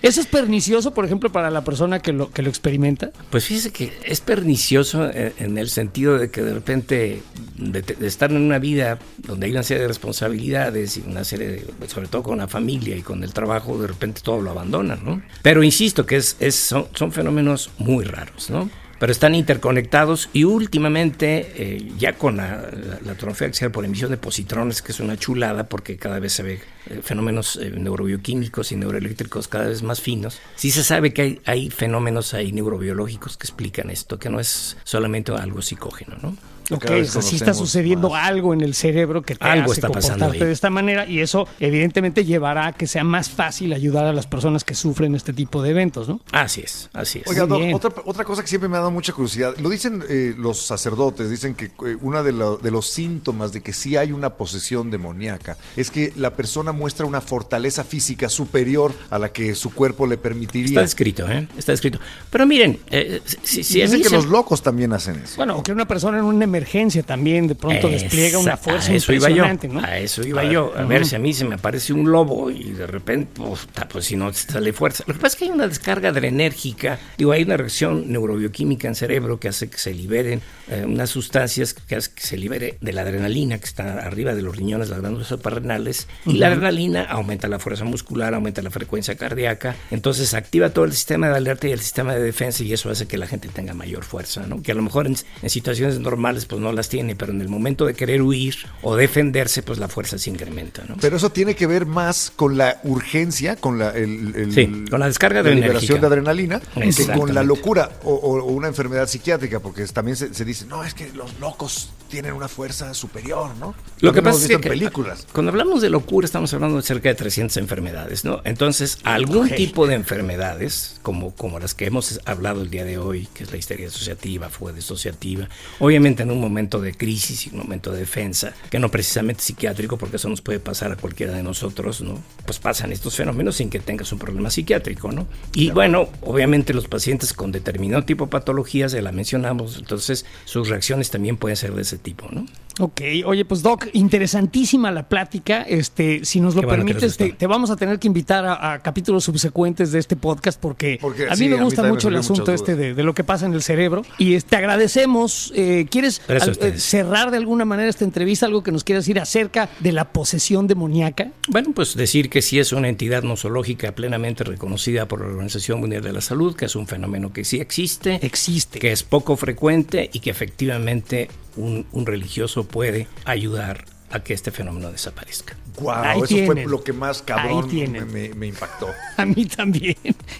[0.01, 3.11] ¿Eso es pernicioso, por ejemplo, para la persona que lo, que lo experimenta?
[3.29, 7.23] Pues fíjese que es pernicioso en, en el sentido de que de repente
[7.55, 11.47] de, de estar en una vida donde hay una serie de responsabilidades y una serie
[11.79, 14.99] de, sobre todo con la familia y con el trabajo, de repente todo lo abandonan,
[15.05, 15.21] ¿no?
[15.41, 18.69] Pero insisto que es, es- son, son fenómenos muy raros, ¿no?
[18.99, 24.11] Pero están interconectados y últimamente, eh, ya con la, la, la atrofia axial por emisión
[24.11, 28.71] de positrones, que es una chulada porque cada vez se ve eh, fenómenos eh, neurobioquímicos
[28.71, 33.37] y neuroeléctricos cada vez más finos, sí se sabe que hay, hay fenómenos ahí neurobiológicos
[33.37, 36.37] que explican esto, que no es solamente algo psicógeno, ¿no?
[36.71, 38.25] Ok, o sea, sí está sucediendo más.
[38.27, 40.47] algo en el cerebro que te Algo hace está pasando comportarte ahí.
[40.47, 44.27] de esta manera y eso evidentemente llevará a que sea más fácil ayudar a las
[44.27, 46.19] personas que sufren este tipo de eventos, ¿no?
[46.31, 47.27] Así es, así es.
[47.27, 50.33] Oiga, Doc, otra, otra cosa que siempre me ha dado mucha curiosidad, lo dicen eh,
[50.37, 54.11] los sacerdotes, dicen que eh, uno de, lo- de los síntomas de que sí hay
[54.11, 59.55] una posesión demoníaca es que la persona muestra una fortaleza física superior a la que
[59.55, 60.81] su cuerpo le Está permitiría.
[60.81, 61.47] escrito, ¿eh?
[61.57, 61.99] Está escrito.
[62.29, 65.35] Pero miren, eh, si, si dicen que se- los locos también hacen eso.
[65.37, 68.95] Bueno, o que una persona en una emergencia también de pronto despliega una fuerza a
[68.95, 69.79] eso iba yo, impresionante, ¿no?
[69.83, 70.73] A eso iba yo.
[70.75, 74.05] A ver si a mí se me aparece un lobo y de repente, pues, pues
[74.05, 75.03] si no sale fuerza.
[75.07, 78.95] Lo que pasa es que hay una descarga adrenérgica, digo, hay una reacción neurobioquímica en
[78.95, 82.93] cerebro que hace que se liberen eh, unas sustancias que hace que se libere de
[82.93, 87.47] la adrenalina que está arriba de los riñones, las glándulas suprarrenales, y la adrenalina aumenta
[87.47, 91.71] la fuerza muscular, aumenta la frecuencia cardíaca, entonces activa todo el sistema de alerta y
[91.71, 94.61] el sistema de defensa y eso hace que la gente tenga mayor fuerza, ¿no?
[94.61, 97.49] Que a lo mejor en, en situaciones normales pues no las tiene, pero en el
[97.49, 100.95] momento de querer huir o defenderse, pues la fuerza se incrementa, ¿no?
[101.01, 104.99] Pero eso tiene que ver más con la urgencia, con la, el- el- Sí, con
[104.99, 105.67] la descarga la adrenérgica.
[105.73, 110.45] liberación de adrenalina, que con la locura o, una enfermedad psiquiátrica, porque también se, se
[110.45, 113.73] dice, no, es que los locos tienen una fuerza superior, ¿no?
[113.99, 115.25] Lo que pasa es que en películas.
[115.33, 118.41] cuando hablamos de locura estamos hablando de cerca de 300 enfermedades, ¿no?
[118.43, 123.27] Entonces, algún tipo de enfermedades, como, como las que hemos hablado el día de hoy,
[123.33, 127.57] que es la histeria asociativa, fuga disociativa, obviamente en un momento de crisis y un
[127.57, 131.43] momento de defensa, que no precisamente psiquiátrico, porque eso nos puede pasar a cualquiera de
[131.43, 132.21] nosotros, ¿no?
[132.45, 135.27] Pues pasan estos fenómenos sin que tengas un problema psiquiátrico, ¿no?
[135.53, 140.69] Y bueno, obviamente los pacientes con determinado tipo de patologías, ya la mencionamos, entonces sus
[140.69, 142.45] reacciones también pueden ser de ese tipo, ¿no?
[142.79, 145.61] Ok, oye, pues Doc, interesantísima la plática.
[145.63, 149.23] Este, si nos lo bueno permites, te, vamos a tener que invitar a, a capítulos
[149.23, 152.51] subsecuentes de este podcast porque, Porque, a mí sí, me mí gusta mucho el asunto
[152.53, 154.03] este de, de lo que pasa en el cerebro.
[154.17, 155.51] Y te agradecemos.
[155.55, 158.45] Eh, ¿Quieres al- eh, cerrar de alguna manera esta entrevista?
[158.45, 161.31] Algo que nos quieras decir acerca de la posesión demoníaca.
[161.49, 166.01] Bueno, pues decir que sí es una entidad nosológica plenamente reconocida por la Organización Mundial
[166.03, 168.79] de la Salud, que es un fenómeno que sí existe, Existe.
[168.79, 174.51] que es poco frecuente y que efectivamente un, un religioso puede ayudar a que este
[174.51, 175.55] fenómeno desaparezca.
[175.75, 176.45] Guau, Ahí eso tienen.
[176.45, 178.87] fue lo que más cabrón me, me- me impactó.
[179.17, 179.95] A mí también.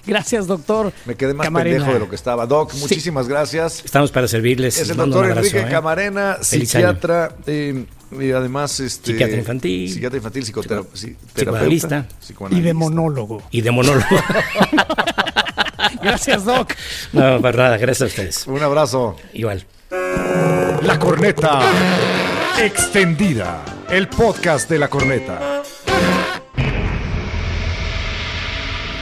[0.06, 0.94] Gracias, doctor.
[1.06, 1.78] Me quedé más Camarena.
[1.78, 2.46] pendejo de lo que estaba.
[2.46, 3.84] Doc, muchísimas gracias.
[3.84, 4.78] Estamos para servirles.
[4.80, 5.72] Es el mando doctor abrazo, Enrique ¿eh?
[5.72, 9.92] Camarena, Feliz psiquiatra, eh, y además este, Psiquiatra infantil.
[9.92, 12.08] psiquiatra infantil, psicotera- sí, psicoanalista.
[12.22, 12.68] Y psicoanalista.
[12.68, 13.42] de monólogo.
[13.50, 14.06] Y de monólogo.
[16.02, 16.74] Gracias, Doc.
[17.12, 18.46] no, para nada, gracias a ustedes.
[18.48, 19.16] Un abrazo.
[19.34, 19.66] Igual.
[19.94, 21.60] La corneta
[22.60, 23.64] extendida.
[23.88, 25.62] El podcast de la corneta.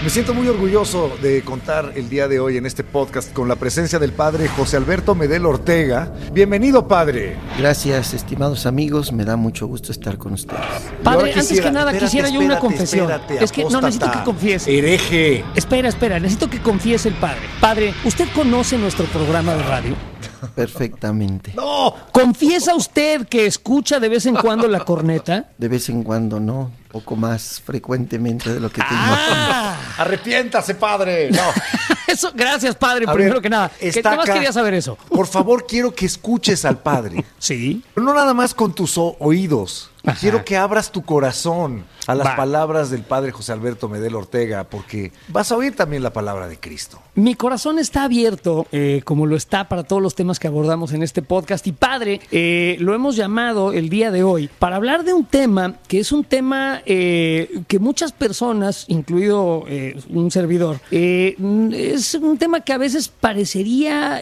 [0.03, 3.55] Me siento muy orgulloso de contar el día de hoy en este podcast con la
[3.55, 6.11] presencia del padre José Alberto Medel Ortega.
[6.33, 7.37] Bienvenido, padre.
[7.57, 10.59] Gracias, estimados amigos, me da mucho gusto estar con ustedes.
[11.03, 13.09] Padre, antes que nada, espérate, quisiera yo una confesión.
[13.09, 14.77] espérate, es que no necesito que confiese.
[14.77, 15.45] Hereje.
[15.55, 17.43] Espera, espera, necesito que confiese el padre.
[17.61, 20.10] Padre, ¿usted conoce nuestro programa de radio?
[20.47, 21.53] Perfectamente.
[21.55, 21.93] No.
[22.11, 25.49] ¿Confiesa usted que escucha de vez en cuando la corneta?
[25.57, 31.31] De vez en cuando, no, poco más frecuentemente de lo que te Ah, Arrepiéntase, padre.
[31.31, 31.41] No.
[32.07, 33.71] Eso, gracias, padre, A primero ver, que nada.
[34.03, 34.33] Nada más acá.
[34.33, 34.97] quería saber eso.
[35.07, 37.23] Por favor, quiero que escuches al Padre.
[37.39, 37.81] Sí.
[37.93, 39.89] Pero no nada más con tus oídos.
[40.03, 40.17] Ajá.
[40.19, 42.35] Quiero que abras tu corazón a las Va.
[42.35, 46.59] palabras del Padre José Alberto Medel Ortega, porque vas a oír también la palabra de
[46.59, 46.99] Cristo.
[47.13, 51.03] Mi corazón está abierto, eh, como lo está para todos los temas que abordamos en
[51.03, 51.67] este podcast.
[51.67, 55.75] Y padre, eh, lo hemos llamado el día de hoy para hablar de un tema
[55.87, 62.61] que es un tema eh, que muchas personas, incluido eh, un servidor, es un tema
[62.61, 64.21] que a veces parecería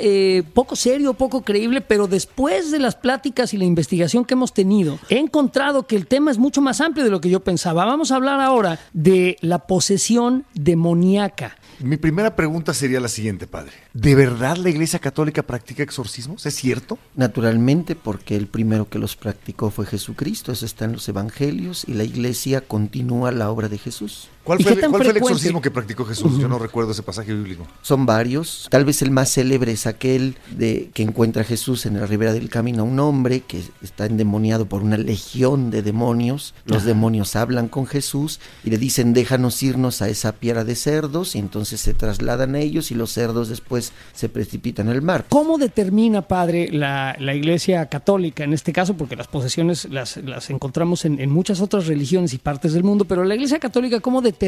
[0.53, 4.99] poco serio, poco creíble, pero después de las pláticas y la investigación que hemos tenido,
[5.09, 7.85] he encontrado que el tema es mucho más amplio de lo que yo pensaba.
[7.85, 11.57] Vamos a hablar ahora de la posesión demoníaca.
[11.79, 13.71] Mi primera pregunta sería la siguiente, Padre.
[13.93, 16.45] ¿De verdad la Iglesia Católica practica exorcismos?
[16.45, 16.99] ¿Es cierto?
[17.15, 21.93] Naturalmente, porque el primero que los practicó fue Jesucristo, eso está en los evangelios, y
[21.93, 24.27] la iglesia continúa la obra de Jesús.
[24.43, 25.33] ¿Cuál ¿Y fue, el- tan cuál fue el frecuente?
[25.35, 26.39] exorcismo que practicó Jesús?
[26.39, 27.67] Yo no recuerdo ese pasaje bíblico.
[27.83, 32.07] Son varios, tal vez el más célebre es aquel de que encuentra Jesús en la
[32.07, 36.55] ribera del camino a un hombre que está endemoniado por una legión de demonios.
[36.65, 41.35] Los demonios hablan con Jesús y le dicen, déjanos irnos a esa piedra de cerdos,
[41.35, 45.25] y entonces se trasladan a ellos y los cerdos después se precipitan al mar.
[45.29, 48.95] ¿Cómo determina, padre, la, la Iglesia Católica en este caso?
[48.95, 53.05] Porque las posesiones las, las encontramos en, en muchas otras religiones y partes del mundo,
[53.05, 54.38] pero la Iglesia Católica, ¿cómo determina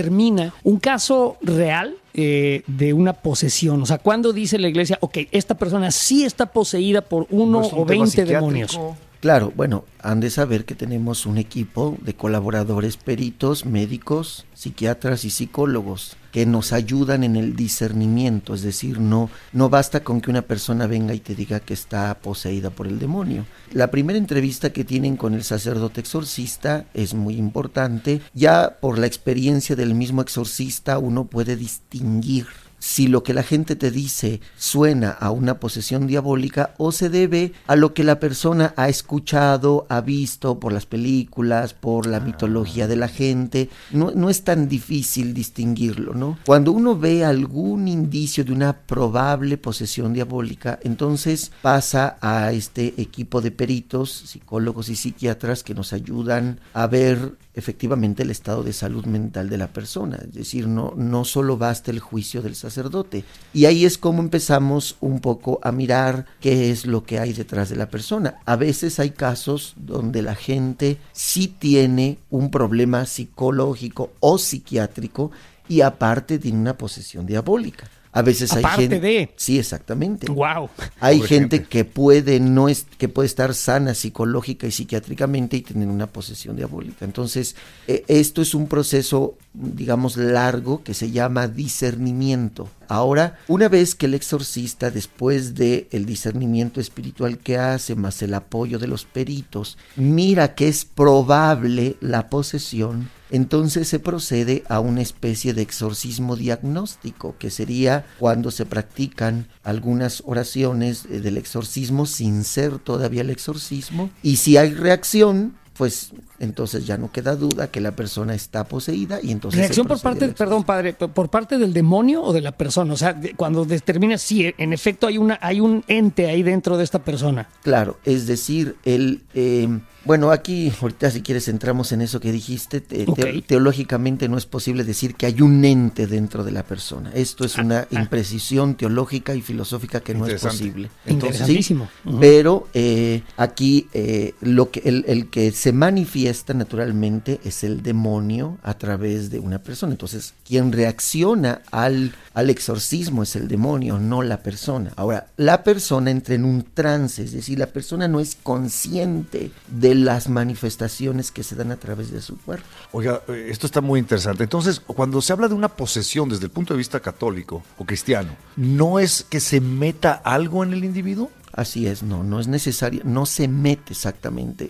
[0.64, 1.96] un caso real?
[2.14, 6.48] eh, de una posesión, o sea, ¿cuándo dice la iglesia, ok, esta persona sí está
[6.48, 8.40] poseída por uno ¿No es un o tema 20 psiquiátrico?
[8.40, 8.80] demonios?
[9.22, 15.30] Claro, bueno, han de saber que tenemos un equipo de colaboradores peritos, médicos, psiquiatras y
[15.30, 20.42] psicólogos que nos ayudan en el discernimiento, es decir, no no basta con que una
[20.42, 23.46] persona venga y te diga que está poseída por el demonio.
[23.72, 29.08] La primera entrevista que tienen con el sacerdote exorcista es muy importante, ya por la
[29.08, 32.48] experiencia del mismo exorcista uno puede distinguir
[32.82, 37.54] si lo que la gente te dice suena a una posesión diabólica o se debe
[37.68, 42.88] a lo que la persona ha escuchado, ha visto por las películas, por la mitología
[42.88, 43.70] de la gente.
[43.92, 46.40] No, no es tan difícil distinguirlo, ¿no?
[46.44, 53.42] Cuando uno ve algún indicio de una probable posesión diabólica, entonces pasa a este equipo
[53.42, 59.06] de peritos, psicólogos y psiquiatras que nos ayudan a ver efectivamente el estado de salud
[59.06, 60.18] mental de la persona.
[60.18, 63.24] Es decir, no, no solo basta el juicio del sacerdote.
[63.54, 67.70] Y ahí es como empezamos un poco a mirar qué es lo que hay detrás
[67.70, 68.40] de la persona.
[68.46, 75.32] A veces hay casos donde la gente sí tiene un problema psicológico o psiquiátrico
[75.68, 77.90] y aparte tiene una posesión diabólica.
[78.14, 79.00] A veces hay gente...
[79.00, 79.34] de.
[79.38, 80.30] Sí, exactamente.
[80.30, 80.70] Wow.
[81.00, 81.70] Hay Pobre gente gente.
[81.70, 86.56] que puede no es que puede estar sana psicológica y psiquiátricamente y tener una posesión
[86.58, 87.06] diabólica.
[87.06, 87.56] Entonces,
[87.88, 92.70] eh, esto es un proceso, digamos, largo que se llama discernimiento.
[92.90, 98.34] Ahora, una vez que el exorcista, después de el discernimiento espiritual que hace, más el
[98.34, 105.02] apoyo de los peritos, mira que es probable la posesión, entonces se procede a una
[105.02, 112.44] especie de exorcismo diagnóstico, que sería cuando se practican algunas oraciones eh, del exorcismo sin
[112.44, 117.82] ser todavía el exorcismo, y si hay reacción, pues entonces ya no queda duda que
[117.82, 119.60] la persona está poseída y entonces...
[119.60, 122.94] Reacción por parte, perdón, padre, por parte del demonio o de la persona.
[122.94, 126.78] O sea, de- cuando determina si en efecto hay una, hay un ente ahí dentro
[126.78, 127.48] de esta persona.
[127.64, 132.82] Claro, es decir, el eh, bueno, aquí ahorita si quieres entramos en eso que dijiste.
[132.82, 133.46] te- te- Ok.
[133.48, 137.12] teológicamente no es posible decir que hay un ente dentro de la persona.
[137.14, 140.90] Esto es una imprecisión teológica y filosófica que no es posible.
[141.08, 141.88] Interesantísimo.
[142.20, 148.58] Pero eh, aquí eh, lo que el, el que se manifiesta naturalmente es el demonio
[148.64, 149.92] a través de una persona.
[149.94, 154.92] Entonces, quien reacciona al, al exorcismo es el demonio, no la persona.
[154.96, 159.91] Ahora, la persona entra en un trance, es decir, la persona no es consciente de
[159.96, 162.66] las manifestaciones que se dan a través de su cuerpo.
[162.92, 164.44] Oiga, eh, esto está muy interesante.
[164.44, 168.36] Entonces, cuando se habla de una posesión desde el punto de vista católico o cristiano,
[168.56, 171.32] ¿no es que se meta algo en el individuo?
[171.54, 174.70] Así es, no, no es necesario, no se mete exactamente.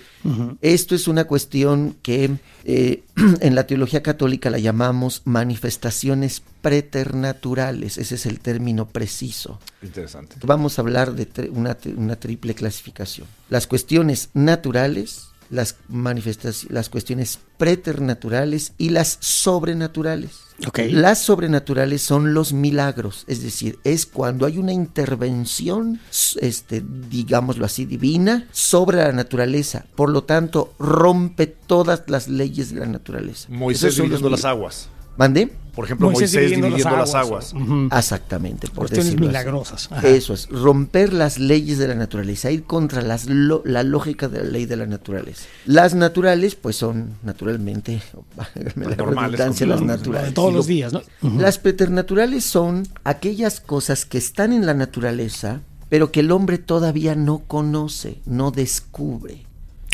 [0.61, 3.03] Esto es una cuestión que eh,
[3.41, 9.59] en la teología católica la llamamos manifestaciones preternaturales, ese es el término preciso.
[9.81, 10.35] Interesante.
[10.43, 13.27] Vamos a hablar de una, una triple clasificación.
[13.49, 20.39] Las cuestiones naturales, las manifestaciones, las cuestiones preternaturales y las sobrenaturales.
[20.67, 20.79] Ok.
[20.89, 25.99] Las sobrenaturales son los milagros, es decir, es cuando hay una intervención,
[26.39, 29.85] este, digámoslo así, divina sobre la naturaleza.
[29.95, 33.47] Por lo tanto, rompe todas las leyes de la naturaleza.
[33.49, 34.89] Moisés las aguas.
[35.21, 35.51] ¿Mande?
[35.75, 37.53] Por ejemplo, Moisés, dividiendo, las aguas.
[37.53, 37.87] Ujú.
[37.95, 39.37] Exactamente, por Cuestiones decirlo así.
[39.37, 39.87] milagrosas.
[39.91, 40.05] Ajá.
[40.07, 44.39] Eso es, romper las leyes de la naturaleza, ir contra las lo- la lógica de
[44.43, 45.45] la ley de la naturaleza.
[45.65, 48.01] Las naturales, pues son naturalmente,
[48.75, 50.33] la normales, redundancia, las De naturales.
[50.33, 51.01] todos los días, ¿no?
[51.39, 57.15] Las preternaturales son aquellas cosas que están en la naturaleza, pero que el hombre todavía
[57.15, 59.45] no conoce, no descubre.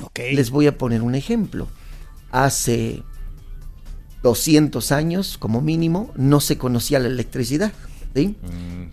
[0.03, 0.19] Ok.
[0.33, 1.67] Les voy a poner un ejemplo.
[2.31, 3.03] Hace
[4.23, 7.71] 200 años, como mínimo, no se conocía la electricidad.
[8.15, 8.35] ¿sí?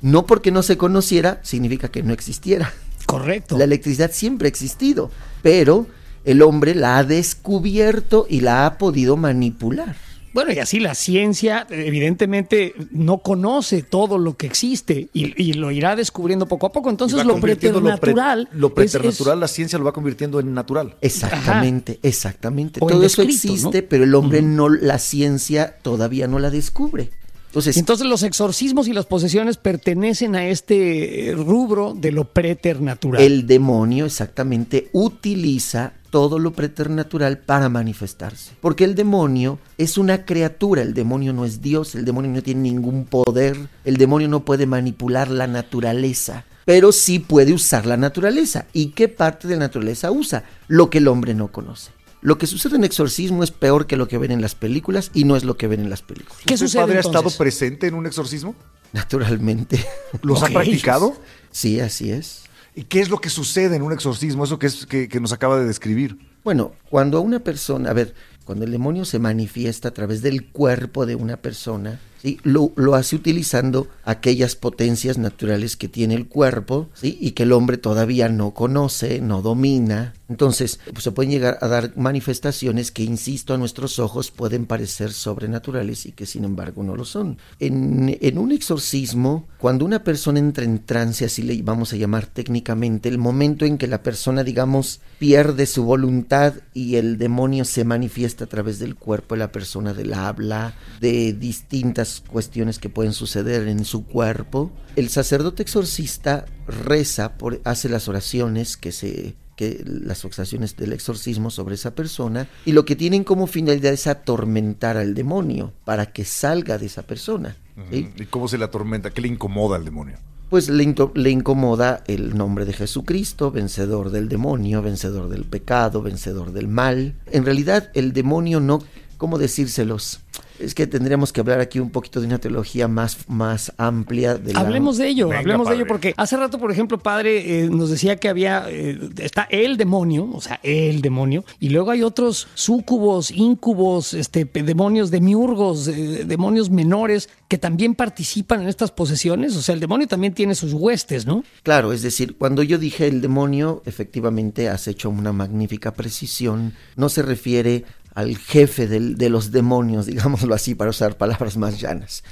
[0.03, 2.73] No porque no se conociera, significa que no existiera.
[3.07, 3.59] Correcto.
[3.59, 5.11] La electricidad siempre ha existido,
[5.43, 5.87] pero
[6.25, 9.97] el hombre la ha descubierto y la ha podido manipular.
[10.35, 15.71] Bueno, y así la ciencia evidentemente no conoce todo lo que existe y, y lo
[15.71, 16.91] irá descubriendo poco a poco.
[16.91, 18.49] Entonces lo lo pre- preternatural...
[18.53, 20.97] Lo, es- preternatural, es- la ciencia lo va convirtiendo en natural.
[21.01, 22.81] Exactamente, exactamente.
[22.83, 23.89] O Todo eso descrito, existe, ¿no?
[23.89, 27.11] pero el hombre no, la ciencia todavía no la descubre.
[27.47, 33.23] Entonces, entonces los exorcismos y las posesiones pertenecen a este eh, rubro de lo preternatural.
[33.23, 38.53] el demonio exactamente utiliza todo lo preternatural para manifestarse.
[38.61, 42.61] Porque el demonio es una criatura, el demonio no es Dios, el demonio no tiene
[42.61, 48.67] ningún poder, el demonio no puede manipular la naturaleza, pero sí puede usar la naturaleza.
[48.73, 50.45] ¿Y qué parte de la naturaleza usa?
[50.69, 51.91] Lo que el hombre no conoce.
[52.23, 55.25] Lo que sucede en exorcismo es peor que lo que ven en las películas y
[55.25, 56.39] no es lo que ven en las películas.
[56.47, 58.55] ¿Qué ¿Usted, sucede padre, ha estado presente en un exorcismo?
[58.93, 59.85] Naturalmente.
[60.23, 61.17] ¿Los ha practicado?
[61.51, 62.44] Sí, así es.
[62.75, 64.45] ¿Y qué es lo que sucede en un exorcismo?
[64.45, 66.19] Eso que, es, que, que nos acaba de describir.
[66.43, 68.15] Bueno, cuando una persona, a ver,
[68.45, 72.39] cuando el demonio se manifiesta a través del cuerpo de una persona, ¿sí?
[72.43, 77.79] lo, lo hace utilizando aquellas potencias naturales que tiene el cuerpo y que el hombre
[77.79, 80.13] todavía no conoce, no domina.
[80.29, 85.13] Entonces, pues, se pueden llegar a dar manifestaciones que, insisto, a nuestros ojos pueden parecer
[85.13, 87.39] sobrenaturales y que sin embargo no lo son.
[87.61, 93.09] En, un exorcismo, cuando una persona entra en trance, así le vamos a llamar técnicamente,
[93.09, 98.45] el momento en que la persona, digamos, pierde su voluntad y el demonio se manifiesta
[98.45, 103.69] a través del cuerpo de la persona, del habla, de distintas cuestiones que pueden suceder
[103.69, 110.25] en su cuerpo, el sacerdote exorcista reza, por, hace las oraciones que se que las
[110.25, 115.15] oraciones del exorcismo sobre esa persona y lo que tienen como finalidad es atormentar al
[115.15, 117.57] demonio para que salga de esa persona.
[117.91, 118.09] ¿sí?
[118.17, 119.11] ¿Y cómo se le atormenta?
[119.11, 120.17] ¿Qué le incomoda al demonio?
[120.51, 126.53] Pues le, le incomoda el nombre de Jesucristo, vencedor del demonio, vencedor del pecado, vencedor
[126.53, 127.15] del mal.
[127.31, 128.81] En realidad el demonio no,
[129.17, 130.21] ¿cómo decírselos?
[130.59, 134.37] Es que tendríamos que hablar aquí un poquito de una teología más, más amplia.
[134.37, 137.65] De la- Hablemos de ello, Venga, hablemos de ello, porque hace rato, por ejemplo, padre
[137.65, 141.91] eh, nos decía que había, eh, está el demonio, o sea, el demonio, y luego
[141.91, 148.91] hay otros súcubos, íncubos, este, demonios demiurgos, eh, demonios menores que también participan en estas
[148.91, 149.57] posesiones.
[149.57, 151.45] O sea, el demonio también tiene sus huestes, ¿no?
[151.63, 156.73] Claro, es decir, cuando yo dije el demonio, efectivamente has hecho una magnífica precisión.
[156.97, 157.85] No se refiere
[158.15, 162.23] al jefe del- de los demonios, digámoslo así, para usar palabras más llanas.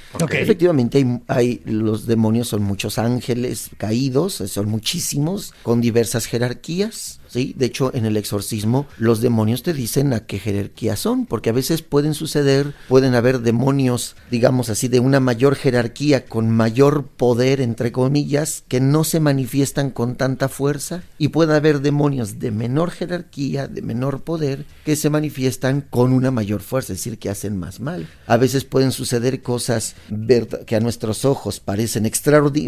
[0.41, 7.19] Efectivamente, hay, hay- los demonios son muchos ángeles caídos, son muchísimos, con diversas jerarquías.
[7.33, 7.53] ¿Sí?
[7.57, 11.53] De hecho, en el exorcismo, los demonios te dicen a qué jerarquía son, porque a
[11.53, 17.59] veces pueden suceder, pueden haber demonios, digamos así, de una mayor jerarquía, con mayor poder,
[17.59, 22.91] entre comillas, que no se manifiestan con tanta fuerza, y puede haber demonios de menor
[22.91, 27.57] jerarquía, de menor poder, que se manifiestan con una mayor fuerza, es decir, que hacen
[27.57, 28.07] más mal.
[28.27, 29.95] A veces pueden suceder cosas
[30.65, 32.05] que a nuestros ojos parecen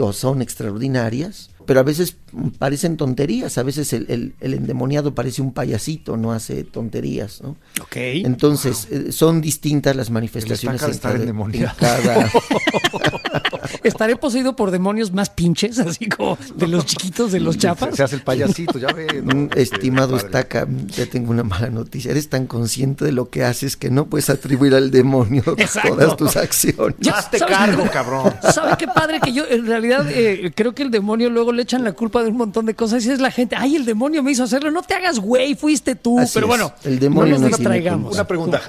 [0.02, 2.16] o son extraordinarias, pero a veces
[2.60, 7.56] parecen tonterías, a veces el, el- el endemoniado parece un payasito, no hace tonterías, ¿no?
[7.82, 7.96] Ok.
[7.96, 11.72] Entonces, eh, son distintas las manifestaciones en estar cada, endemoniado.
[11.72, 12.30] en cada-
[13.84, 17.96] Estaré poseído por demonios más pinches, así como de los chiquitos, de los Se, chafas.
[17.96, 19.22] se hace el payasito, ya ve.
[19.24, 19.50] ¿no?
[19.56, 20.40] Estimado Este, padre.
[20.50, 22.12] Estaca, te tengo una mala noticia.
[22.12, 25.90] Eres tan consciente de lo que haces que no puedes atribuir al demonio Exacto.
[25.96, 26.96] todas tus acciones.
[27.00, 27.56] Ya, Hazte ¿sabes?
[27.56, 28.34] cargo, cabrón.
[28.54, 31.84] ¿Sabe qué padre que yo, en realidad, eh, creo que el demonio luego le echan
[31.84, 34.32] la culpa de un montón de cosas y es la gente, ay, el demonio me
[34.32, 36.20] hizo hacerlo, no te hagas güey, fuiste tú.
[36.20, 36.50] Así Pero es.
[36.50, 38.14] bueno, El demonio no no nos tiene distraigamos.
[38.14, 38.62] Una pregunta.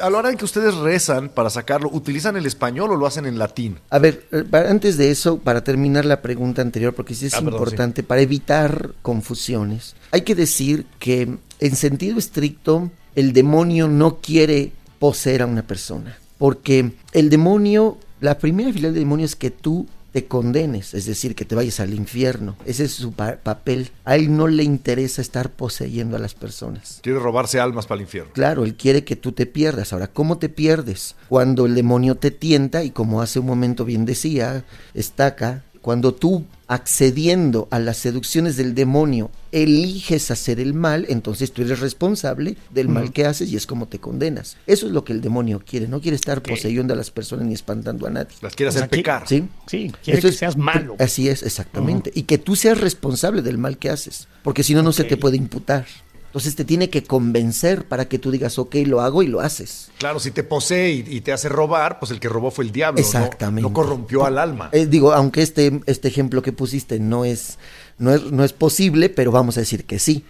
[0.00, 3.26] A la hora en que ustedes rezan para sacarlo, ¿utilizan el español o lo hacen
[3.26, 3.78] en latín?
[3.90, 7.38] A ver, eh, antes de eso, para terminar la pregunta anterior, porque sí es Ah,
[7.38, 14.16] perdón, importante, para evitar confusiones, hay que decir que en sentido estricto, el demonio no
[14.20, 19.50] quiere poseer a una persona, porque el demonio, la primera fila del demonio es que
[19.50, 22.56] tú te condenes, es decir, que te vayas al infierno.
[22.66, 23.90] Ese es su pa- papel.
[24.04, 27.00] A él no le interesa estar poseyendo a las personas.
[27.02, 28.32] Quiere robarse almas para el infierno.
[28.34, 29.92] Claro, él quiere que tú te pierdas.
[29.92, 31.16] Ahora, ¿cómo te pierdes?
[31.28, 36.44] Cuando el demonio te tienta y como hace un momento bien decía, estaca, cuando tú
[36.68, 42.88] accediendo a las seducciones del demonio eliges hacer el mal, entonces tú eres responsable del
[42.88, 44.56] mal que haces y es como te condenas.
[44.66, 47.52] Eso es lo que el demonio quiere, no quiere estar poseyendo a las personas ni
[47.54, 48.34] espantando a nadie.
[48.40, 49.28] Las quiere O sea, hacer que- pecar.
[49.28, 49.44] ¿Sí?
[49.66, 50.96] Sí, quiere que es- seas malo.
[50.98, 52.10] Así es, exactamente.
[52.14, 55.16] Y que tú seas responsable del mal que haces, porque si no, no se te
[55.18, 55.84] puede imputar.
[56.32, 59.90] Entonces te tiene que convencer para que tú digas, ok, lo hago y lo haces.
[59.98, 62.72] Claro, si te posee y, y te hace robar, pues el que robó fue el
[62.72, 62.98] diablo.
[62.98, 63.06] ¿no?
[63.06, 63.68] Exactamente.
[63.68, 64.70] No, corrompió al alma.
[64.72, 67.58] Eh, digo, aunque este, este ejemplo que pusiste no es,
[67.98, 70.24] no, es, no es posible, pero vamos a decir que sí.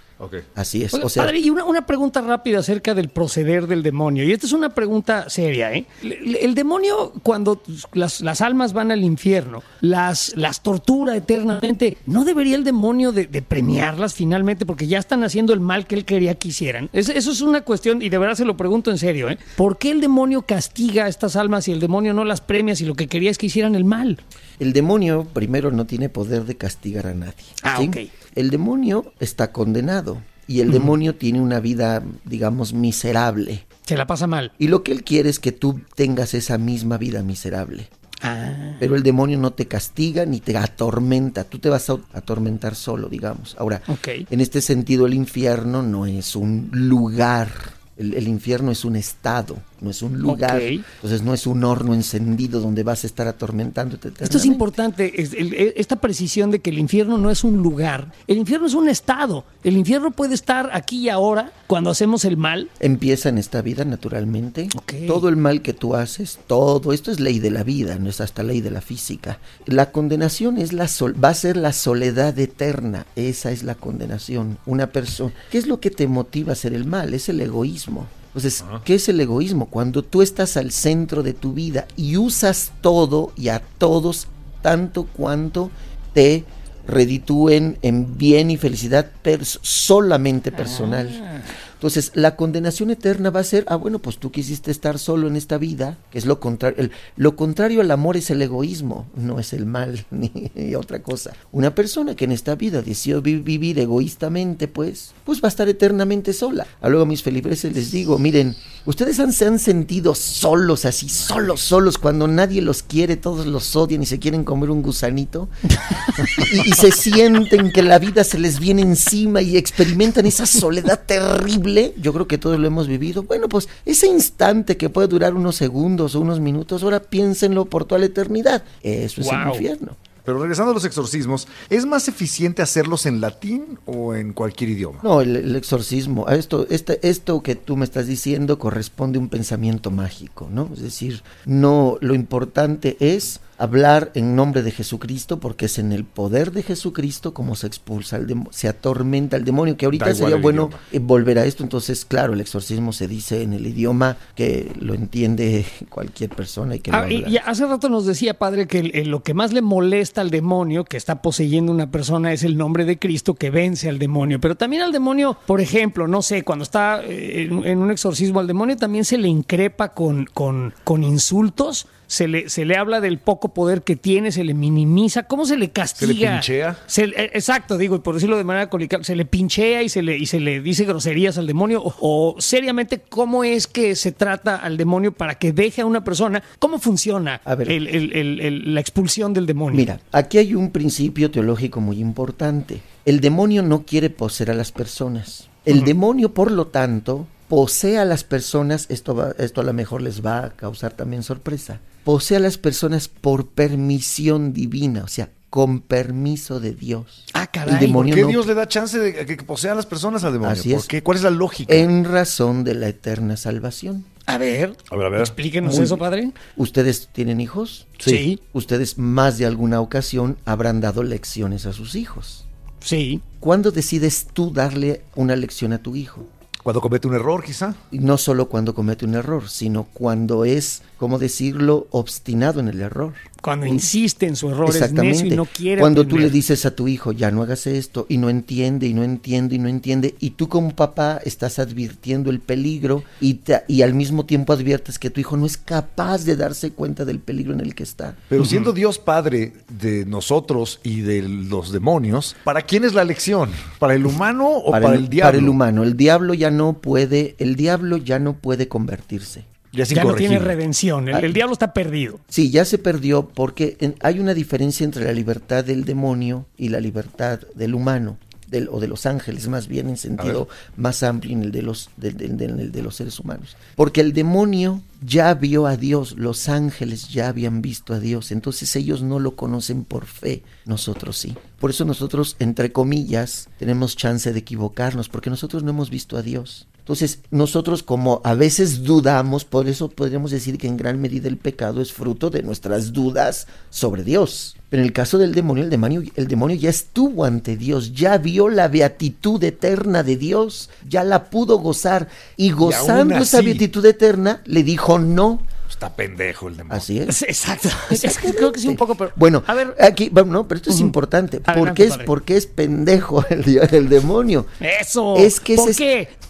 [0.54, 0.94] Así es.
[0.94, 4.24] O sea, padre, y una, una pregunta rápida acerca del proceder del demonio.
[4.24, 5.86] Y esta es una pregunta seria, ¿eh?
[6.02, 7.62] El, el demonio, cuando
[7.92, 13.26] las, las almas van al infierno, las, las tortura eternamente, ¿no debería el demonio de,
[13.26, 14.64] de premiarlas finalmente?
[14.66, 16.88] Porque ya están haciendo el mal que él quería que hicieran.
[16.92, 19.38] Es- eso es una cuestión, y de verdad se lo pregunto en serio, ¿eh?
[19.56, 22.84] ¿Por qué el demonio castiga a estas almas y el demonio no las premia si
[22.84, 24.18] lo que quería es que hicieran el mal?
[24.60, 27.34] el demonio primero no tiene poder de castigar a nadie.
[27.64, 27.88] Ah, ¿sí?
[27.88, 27.96] ok.
[28.34, 33.64] El demonio está condenado y el demonio tiene una vida, digamos, miserable.
[33.86, 34.52] Se la pasa mal.
[34.58, 37.88] Y lo que él quiere es que tú tengas esa misma vida miserable.
[38.24, 42.76] Ah, Pero el demonio no te castiga ni te atormenta, tú te vas a atormentar
[42.76, 43.56] solo, digamos.
[43.58, 44.08] Ahora, Ok.
[44.30, 47.48] en este sentido el infierno no es un lugar,
[47.96, 50.60] el, el infierno es un estado, no es un lugar.
[50.62, 54.12] Entonces no es un horno encendido donde vas a estar atormentándote.
[54.20, 57.56] Esto es importante, es- el- e- esta precisión de que el infierno no es un
[57.62, 59.44] lugar, el infierno es un estado.
[59.64, 62.68] El infierno puede estar aquí y ahora cuando hacemos el mal.
[62.80, 64.68] Empieza en esta vida naturalmente.
[65.06, 68.20] Todo el mal que tú haces, todo esto es ley de la vida, no es
[68.20, 69.38] hasta ley de la física.
[69.66, 73.06] La condenación es la sol- va a ser la soledad eterna.
[73.16, 74.58] Esa es la condenación.
[74.66, 77.14] Una persona, ¿qué es lo que te motiva a hacer el mal?
[77.14, 78.06] Es el egoísmo.
[78.34, 79.66] Entonces, ¿qué es el egoísmo?
[79.66, 84.26] Cuando tú estás al centro de tu vida y usas todo y a todos
[84.62, 85.70] tanto cuanto
[86.14, 86.44] te
[86.86, 91.42] reditúen en bien y felicidad pers- solamente personal.
[91.82, 95.34] Entonces, la condenación eterna va a ser, ah, bueno, pues tú quisiste estar solo en
[95.34, 96.78] esta vida, que es lo contrario.
[96.78, 100.30] el- lo contrario al amor es el egoísmo, no es el mal, ni
[100.76, 101.32] otra cosa.
[101.50, 105.68] Una persona que en esta vida decidió vi- vivir egoístamente, pues, pues va a estar
[105.68, 106.68] eternamente sola.
[106.80, 108.54] A luego a mis feligreses les digo, miren,
[108.84, 113.74] ustedes han- se han sentido solos, así, solos, solos, cuando nadie los quiere, todos los
[113.76, 115.48] odian y se quieren comer un gusanito.
[116.52, 121.00] y, y se sienten que la vida se les viene encima y experimentan esa soledad
[121.06, 121.94] terrible.
[121.96, 123.22] Yo creo que todos lo hemos vivido.
[123.22, 127.84] Bueno, pues ese instante que puede durar unos segundos o unos minutos, ahora piénsenlo por
[127.84, 128.62] toda la eternidad.
[128.82, 129.96] Eso es el infierno.
[130.24, 135.00] Pero regresando a los exorcismos, ¿es más eficiente hacerlos en latín o en cualquier idioma?
[135.02, 139.90] No, el, exorcismo, esto, este, esto que tú me estás diciendo corresponde a un pensamiento
[139.90, 140.70] mágico, ¿no?
[140.72, 146.04] Es decir, no, lo importante es hablar en nombre de Jesucristo, porque es en el
[146.04, 150.36] poder de Jesucristo como se expulsa el demonio, se atormenta el demonio, que ahorita sería
[150.36, 150.82] bueno idioma.
[150.92, 151.62] eh, volver a esto.
[151.62, 156.80] Entonces, claro, el exorcismo se dice en el idioma que lo entiende cualquier persona y
[156.80, 159.52] que lo Ah, y, hace rato nos decía, padre, que el- el- lo que más
[159.52, 163.50] le molesta al demonio que está poseyendo una persona es el nombre de Cristo que
[163.50, 164.40] vence al demonio.
[164.40, 168.40] Pero también al demonio, por ejemplo, no sé, cuando está eh, en, en un exorcismo,
[168.40, 171.86] al demonio también se le increpa con, con, con insultos.
[172.12, 175.22] Se le, se le habla del poco poder que tiene, se le minimiza.
[175.22, 176.32] ¿Cómo se le castiga?
[176.32, 176.78] pinchea?
[176.86, 179.88] Se le- eh, exacto, digo, y por decirlo de manera coloquial, se le pinchea y
[179.88, 181.82] se le, y se le dice groserías al demonio.
[181.82, 181.94] O,
[182.34, 186.42] o seriamente, ¿cómo es que se trata al demonio para que deje a una persona?
[186.58, 187.70] ¿Cómo funciona A ver.
[187.72, 189.76] el- el- el- el- la expulsión del demonio?
[189.78, 192.82] Mira, aquí hay un principio teológico muy importante.
[193.06, 195.48] El demonio no quiere poseer a las personas.
[195.64, 200.00] El demonio, por lo tanto, posee a las personas, esto, va- esto a lo mejor
[200.00, 205.28] les va a causar también sorpresa, posee a las personas por permisión divina, o sea,
[205.50, 207.26] con permiso de Dios.
[207.34, 207.74] Ah, caray.
[207.74, 210.24] El demonio ¿Por qué no- Dios le da chance de que que posean las personas
[210.24, 210.54] al demonio?
[210.54, 210.86] Así ¿Por es.
[210.86, 211.02] qué?
[211.02, 211.74] ¿Cuál es la lógica?
[211.74, 214.06] en razón de la eterna salvación.
[214.24, 215.20] A ver, A ver, a ver.
[215.20, 216.32] explíquenos Muy eso, padre.
[216.56, 217.86] ¿Ustedes tienen hijos?
[217.98, 218.40] Sí.
[218.54, 222.46] Ustedes más de alguna ocasión habrán dado lecciones a sus hijos.
[222.80, 223.20] Sí.
[223.40, 226.26] ¿Cuándo decides tú darle una lección a tu hijo?
[226.62, 227.74] Cuando comete un error, quizá.
[227.90, 233.14] No solo cuando comete un error, sino cuando es, ¿cómo decirlo?, obstinado en el error.
[233.42, 236.28] Cuando insiste en su error, es necio y no quiere Cuando tú aprender.
[236.28, 239.56] le dices a tu hijo, ya no hagas esto, y no entiende, y no entiende,
[239.56, 243.94] y no entiende, y tú como papá estás advirtiendo el peligro y, te- y al
[243.94, 247.60] mismo tiempo adviertes que tu hijo no es capaz de darse cuenta del peligro en
[247.60, 248.16] el que está.
[248.28, 253.50] Pero siendo Dios Padre de nosotros y de los demonios, ¿para quién es la lección?
[253.80, 255.28] ¿Para el humano o para, el, diablo?
[255.28, 255.82] Para el humano.
[255.82, 259.44] El diablo ya no puede, el diablo ya no puede convertirse.
[259.94, 261.08] Ya no tiene redención.
[261.08, 262.20] El, el diablo está perdido.
[262.28, 266.68] Sí, ya se perdió porque en- hay una diferencia entre la libertad del demonio y
[266.68, 268.18] la libertad del humano.
[268.48, 270.46] Del, o de los ángeles, más bien en sentido
[270.76, 273.56] más amplio en el de los de los seres humanos.
[273.76, 278.76] Porque el demonio ya vio a Dios, los ángeles ya habían visto a Dios, entonces
[278.76, 281.34] ellos no lo conocen por fe, nosotros sí.
[281.58, 286.22] Por eso nosotros, entre comillas, tenemos chance de equivocarnos, porque nosotros no hemos visto a
[286.22, 286.68] Dios.
[286.82, 291.36] Entonces, nosotros como a veces dudamos, por eso podríamos decir que en gran medida el
[291.36, 294.56] pecado es fruto de nuestras dudas sobre Dios.
[294.68, 298.18] Pero en el caso del demonio, el demonio, el demonio ya estuvo ante Dios, ya
[298.18, 303.84] vio la beatitud eterna de Dios, ya la pudo gozar y gozando esa así- beatitud
[303.86, 305.40] eterna le dijo no.
[305.70, 306.76] Está pendejo el demonio.
[306.76, 307.22] Así es.
[307.28, 307.68] Exacto.
[307.90, 310.56] Es que creo que sí un poco, pero Bueno, a ver, aquí, bueno, no, pero
[310.58, 311.40] esto es importante.
[311.40, 312.04] ¿Por Adelante, qué es, padre.
[312.06, 314.46] por qué es pendejo el, el demonio?
[314.60, 315.16] eso.
[315.16, 315.76] Es que ¿Por ese es-
[316.08, 316.21] qué?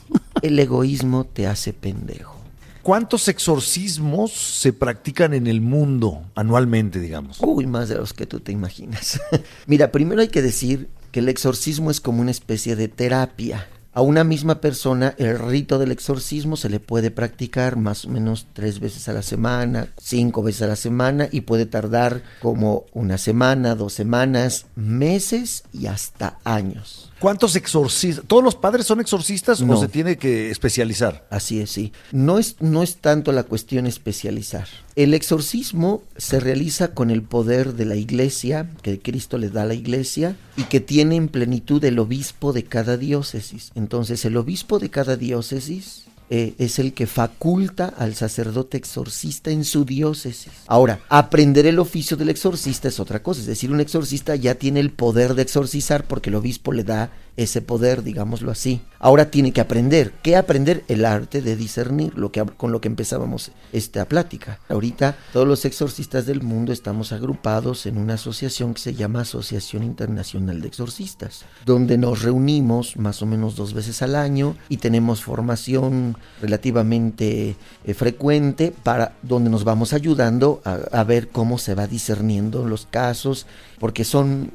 [0.42, 2.42] El egoísmo te hace pendejo.
[2.82, 7.38] ¿Cuántos exorcismos se practican en el mundo anualmente, digamos?
[7.40, 9.20] Uy, más de los que tú te imaginas.
[9.66, 13.68] Mira, primero hay que decir que el exorcismo es como una especie de terapia.
[13.94, 18.46] A una misma persona el rito del exorcismo se le puede practicar más o menos
[18.52, 23.18] tres veces a la semana, cinco veces a la semana y puede tardar como una
[23.18, 27.11] semana, dos semanas, meses y hasta años.
[27.22, 28.24] ¿Cuántos exorcistas?
[28.26, 29.74] ¿Todos los padres son exorcistas No.
[29.78, 31.24] o se tiene que especializar?
[31.30, 31.92] Así es, sí.
[32.10, 34.66] No es, no es tanto la cuestión especializar.
[34.96, 39.66] El exorcismo se realiza con el poder de la iglesia, que Cristo le da a
[39.66, 43.70] la iglesia, y que tiene en plenitud el obispo de cada diócesis.
[43.76, 49.66] Entonces, el obispo de cada diócesis eh, es el que faculta al sacerdote exorcista en
[49.66, 50.50] su diócesis.
[50.66, 53.42] Ahora, aprender el oficio del exorcista es otra cosa.
[53.42, 57.10] Es decir, un exorcista ya tiene el poder de exorcizar porque el obispo le da
[57.36, 58.82] ese poder, digámoslo así.
[58.98, 60.12] Ahora tiene que aprender.
[60.22, 60.84] ¿Qué aprender?
[60.86, 64.60] El arte de discernir, lo que, con lo que empezábamos esta plática.
[64.68, 69.82] Ahorita todos los exorcistas del mundo estamos agrupados en una asociación que se llama Asociación
[69.82, 75.22] Internacional de Exorcistas, donde nos reunimos más o menos dos veces al año y tenemos
[75.22, 81.86] formación relativamente eh, frecuente para donde nos vamos ayudando a, a ver cómo se va
[81.86, 83.46] discerniendo los casos,
[83.78, 84.52] porque son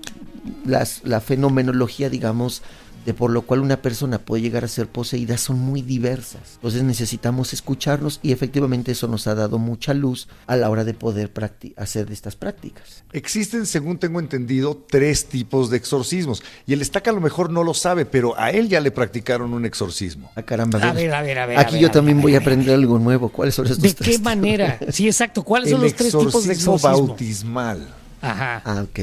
[0.65, 2.61] las, la fenomenología, digamos,
[3.07, 6.55] de por lo cual una persona puede llegar a ser poseída son muy diversas.
[6.55, 10.93] Entonces necesitamos escucharnos y efectivamente eso nos ha dado mucha luz a la hora de
[10.93, 11.31] poder
[11.77, 13.05] hacer estas prácticas.
[13.13, 16.43] Existen, según tengo entendido, tres tipos de exorcismos.
[16.65, 19.53] Y el estaca a lo mejor no lo sabe, pero a él ya le practicaron
[19.53, 20.29] un exorcismo.
[20.35, 20.79] A caramba.
[20.79, 21.59] A ver, a ver, a ver.
[21.59, 23.29] Aquí a ver, yo a ver, también a voy a aprender algo nuevo.
[23.29, 24.25] ¿Cuáles son estos ¿De tres qué tipos?
[24.25, 24.79] manera?
[24.91, 25.43] Sí, exacto.
[25.43, 27.07] ¿Cuáles son los tres tipos de exorcismo?
[27.07, 27.87] bautismal.
[28.21, 28.61] Ajá.
[28.65, 28.99] Ah, ok.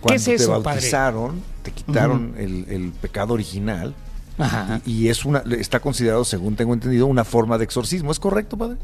[0.00, 0.62] Cuando es te eso, padre?
[0.64, 3.94] bautizaron, te quitaron el, el pecado original.
[4.38, 4.80] Ajá.
[4.86, 8.10] Y, y es una, está considerado, según tengo entendido, una forma de exorcismo.
[8.10, 8.76] ¿Es correcto, padre?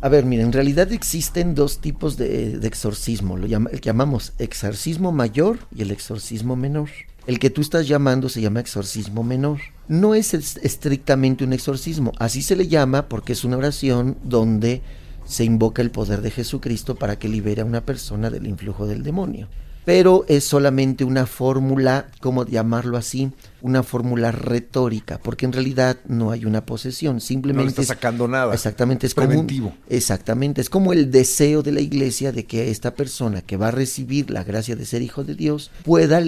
[0.00, 3.36] A ver, mira, en realidad existen dos tipos de, de exorcismo.
[3.36, 6.90] Lo llama- el que llamamos exorcismo mayor y el exorcismo menor.
[7.26, 9.60] El que tú estás llamando se llama exorcismo menor.
[9.88, 14.82] No es- estrictamente un exorcismo, así se le llama porque es una oración donde
[15.24, 19.02] se invoca el poder de Jesucristo para que libere a una persona del influjo del
[19.02, 19.48] demonio.
[19.84, 23.32] Pero es solamente una fórmula, ¿cómo llamarlo así?
[23.64, 27.70] Una fórmula retórica, porque en realidad no hay una posesión, simplemente...
[27.70, 28.52] está es- sacando nada.
[28.52, 29.72] Exactamente, es como un-.
[29.88, 33.70] Exactamente, es como el deseo de la iglesia de que esta persona que va a
[33.70, 36.22] recibir la gracia de ser hijo de Dios pueda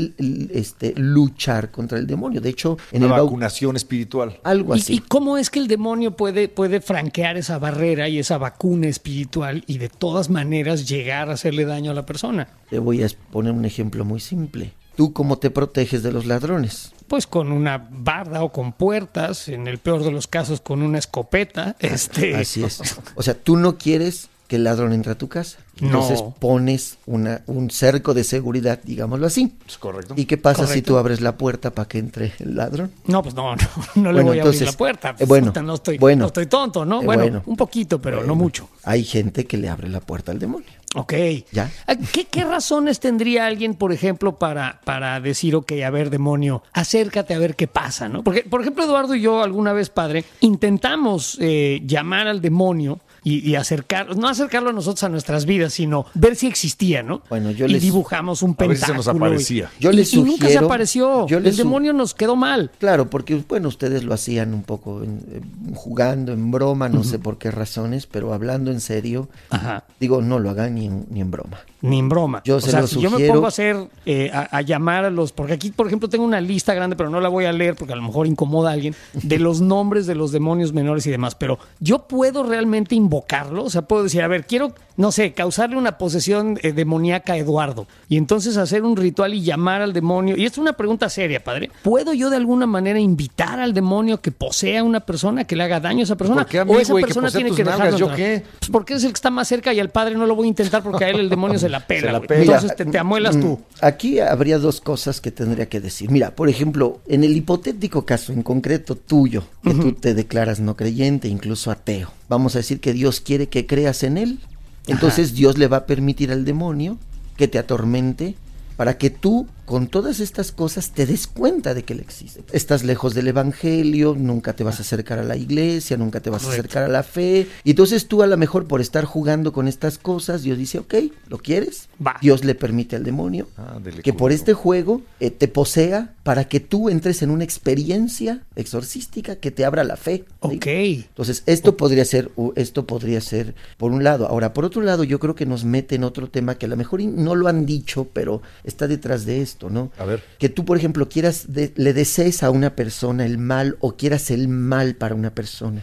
[0.50, 2.40] este, luchar contra el demonio.
[2.40, 4.40] De hecho, en Una el vacunación espiritual.
[4.42, 4.94] algo ¿Y, así.
[4.94, 9.62] y cómo es que el demonio puede, puede franquear esa barrera y esa vacuna espiritual
[9.66, 12.48] y de todas maneras llegar a hacerle daño a la persona?
[12.70, 14.72] Te voy a poner un ejemplo muy simple.
[14.96, 16.92] ¿Tú cómo te proteges de los ladrones?
[17.06, 20.98] Pues con una barda o con puertas, en el peor de los casos con una
[20.98, 21.76] escopeta.
[21.80, 22.80] Este, Así es.
[23.14, 25.58] O sea, tú no quieres que el ladrón entre a tu casa.
[25.80, 26.30] Entonces No.
[26.38, 29.52] pones una, un cerco de seguridad, digámoslo así.
[29.68, 30.14] Es correcto.
[30.16, 32.92] ¿Y qué pasa si tú abres la puerta para que entre el ladrón?
[33.06, 33.62] No, pues no, no,
[33.96, 35.16] no le Bueno, voy a entonces, abrir la puerta.
[35.18, 36.20] eh, bueno, Puta, no estoy, bueno.
[36.20, 37.02] no estoy tonto, ¿no?
[37.02, 37.42] Eh, bueno, bueno.
[37.44, 38.68] un poquito, pero no mucho.
[38.84, 40.68] Hay gente que le abre la puerta al demonio.
[40.94, 41.12] Ok.
[41.52, 41.70] ¿Ya?
[41.86, 46.62] Ah, ¿Qué, qué razones tendría alguien, por ejemplo, para, para decir, ok, a ver, demonio,
[46.72, 48.22] acércate a ver qué pasa, ¿no?
[48.22, 53.38] Porque, por ejemplo, Eduardo y yo alguna vez, padre, intentamos eh, llamar al demonio y,
[53.50, 57.22] y acercar, no acercarlo a nosotros a nuestras vidas, sino ver si existía, ¿no?
[57.28, 58.96] Bueno, yo y les- dibujamos un A ver si se pentáculo.
[58.98, 59.70] nos y- aparecía.
[59.80, 61.26] Yo y, les y nunca se sugiero- apareció.
[61.26, 62.70] yo El demonio nos quedó mal.
[62.78, 65.24] Claro, porque bueno, ustedes lo hacían un poco en-
[65.66, 69.82] en- jugando, en broma, no sé por qué razones, pero hablando en serio, Ajá.
[69.98, 71.58] digo, no lo hagan ni en, ni en broma.
[71.82, 72.42] Ni en broma.
[72.44, 73.34] Yo o se sea, lo si yo me sugiero.
[73.34, 76.40] pongo a hacer, eh, a, a llamar a los, porque aquí, por ejemplo, tengo una
[76.40, 78.94] lista grande, pero no la voy a leer porque a lo mejor incomoda a alguien,
[79.14, 83.70] de los nombres de los demonios menores y demás, pero yo puedo realmente invocarlo, o
[83.70, 87.86] sea, puedo decir, a ver, quiero, no sé, causarle una posesión eh, demoníaca a Eduardo,
[88.08, 91.42] y entonces hacer un ritual y llamar al demonio, y esto es una pregunta seria,
[91.42, 95.56] padre, ¿puedo yo de alguna manera invitar al demonio que posea a una persona, que
[95.56, 96.42] le haga daño a esa persona?
[96.42, 98.42] ¿Por qué a mí, o esa que persona posea tiene que dejarlo ¿Yo qué?
[98.58, 100.48] Pues porque es el que está más cerca y al padre no lo voy a
[100.48, 102.00] intentar porque a él el demonio se la pela.
[102.00, 102.28] Se la güey.
[102.28, 102.42] pela.
[102.42, 103.58] Entonces te, te amuelas tú.
[103.58, 106.10] Mm, Aquí habría dos cosas que tendría que decir.
[106.10, 110.76] Mira, por ejemplo, en el hipotético caso en concreto tuyo, que tú te declaras no
[110.76, 114.40] creyente, incluso ateo, vamos a decir que Dios quiere que creas en Él.
[114.86, 116.98] Entonces Dios le va a permitir al demonio
[117.36, 118.36] que te atormente
[118.76, 122.42] para que tú con todas estas cosas te des cuenta de que Él existe.
[122.52, 126.44] Estás lejos del Evangelio, nunca te vas a acercar a la iglesia, nunca te vas
[126.46, 127.48] a acercar a la fe.
[127.64, 130.94] Y entonces tú a lo mejor por estar jugando con estas cosas, Dios dice, ok,
[131.28, 131.88] ¿lo quieres?
[132.04, 132.16] Va.
[132.22, 136.60] Dios le permite al demonio Ándele, que por este juego eh, te posea para que
[136.60, 140.24] tú entres en una experiencia exorcística que te abra la fe.
[140.48, 140.56] ¿sí?
[140.56, 140.66] Ok.
[140.66, 144.26] Entonces, esto podría ser, esto podría ser por un lado.
[144.26, 146.76] Ahora, por otro lado, yo creo que nos mete en otro tema que a lo
[146.76, 149.90] mejor no lo han dicho, pero está detrás de esto, ¿no?
[149.98, 150.22] A ver.
[150.38, 154.30] Que tú, por ejemplo, quieras, de- le desees a una persona el mal o quieras
[154.30, 155.82] el mal para una persona.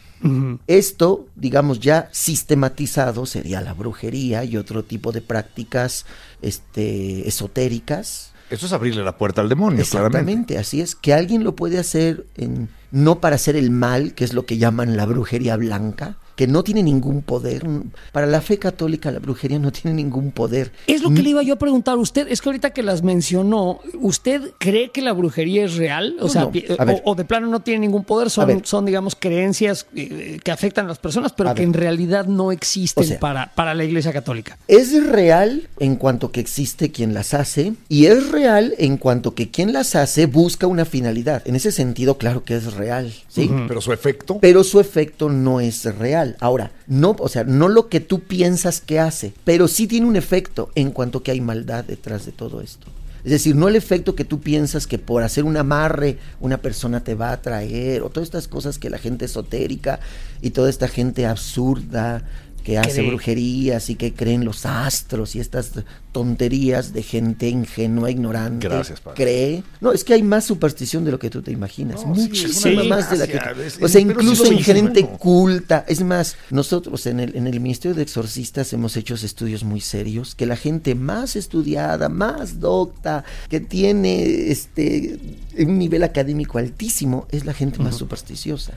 [0.67, 6.05] Esto, digamos, ya sistematizado sería la brujería y otro tipo de prácticas
[6.41, 8.31] este, esotéricas.
[8.49, 10.17] Eso es abrirle la puerta al demonio, claramente.
[10.19, 10.95] Exactamente, así es.
[10.95, 14.57] Que alguien lo puede hacer en, no para hacer el mal, que es lo que
[14.57, 17.65] llaman la brujería blanca, que no tiene ningún poder.
[18.11, 20.71] Para la fe católica la brujería no tiene ningún poder.
[20.87, 22.27] Es lo que le iba yo a preguntar a usted.
[22.29, 26.15] Es que ahorita que las mencionó, ¿usted cree que la brujería es real?
[26.19, 26.51] O No, sea, no.
[26.51, 27.01] pi- A ver.
[27.05, 30.85] o, o de plano no tiene ningún poder, son, son digamos, creencias eh, que afectan
[30.85, 31.67] a las personas, pero A que ver.
[31.67, 33.19] en realidad no existen O sea.
[33.19, 34.57] para, para la Iglesia Católica.
[34.67, 39.49] Es real en cuanto que existe quien las hace y es real en cuanto que
[39.51, 41.41] quien las hace busca una finalidad.
[41.45, 43.51] En ese sentido, claro que es real, ¿sí?
[43.67, 44.37] Pero su efecto.
[44.41, 46.22] pero su efecto no es real.
[46.39, 50.15] Ahora, no, o sea, no lo que tú piensas que hace, pero sí tiene un
[50.15, 52.87] efecto en cuanto que hay maldad detrás de todo esto.
[53.23, 57.03] Es decir, no el efecto que tú piensas que por hacer un amarre una persona
[57.05, 60.01] te va a atraer, o todas estas cosas que la gente esotérica
[60.41, 62.23] y toda esta gente absurda
[62.63, 63.07] que hace Cree.
[63.07, 65.71] brujerías y que creen los astros y estas
[66.11, 69.23] tonterías de gente ingenua, ignorante, Gracias, padre.
[69.23, 69.63] cree.
[69.81, 72.01] No, es que hay más superstición de lo que tú te imaginas.
[72.05, 73.39] No, Muchísima más de la que...
[73.65, 75.17] es- o sea, incluso en gente bueno.
[75.17, 75.83] culta.
[75.87, 80.35] Es más, nosotros en el, en el Ministerio de Exorcistas hemos hecho estudios muy serios,
[80.35, 85.19] que la gente más estudiada, más docta, que tiene este
[85.57, 88.73] un nivel académico altísimo, es la gente más supersticiosa.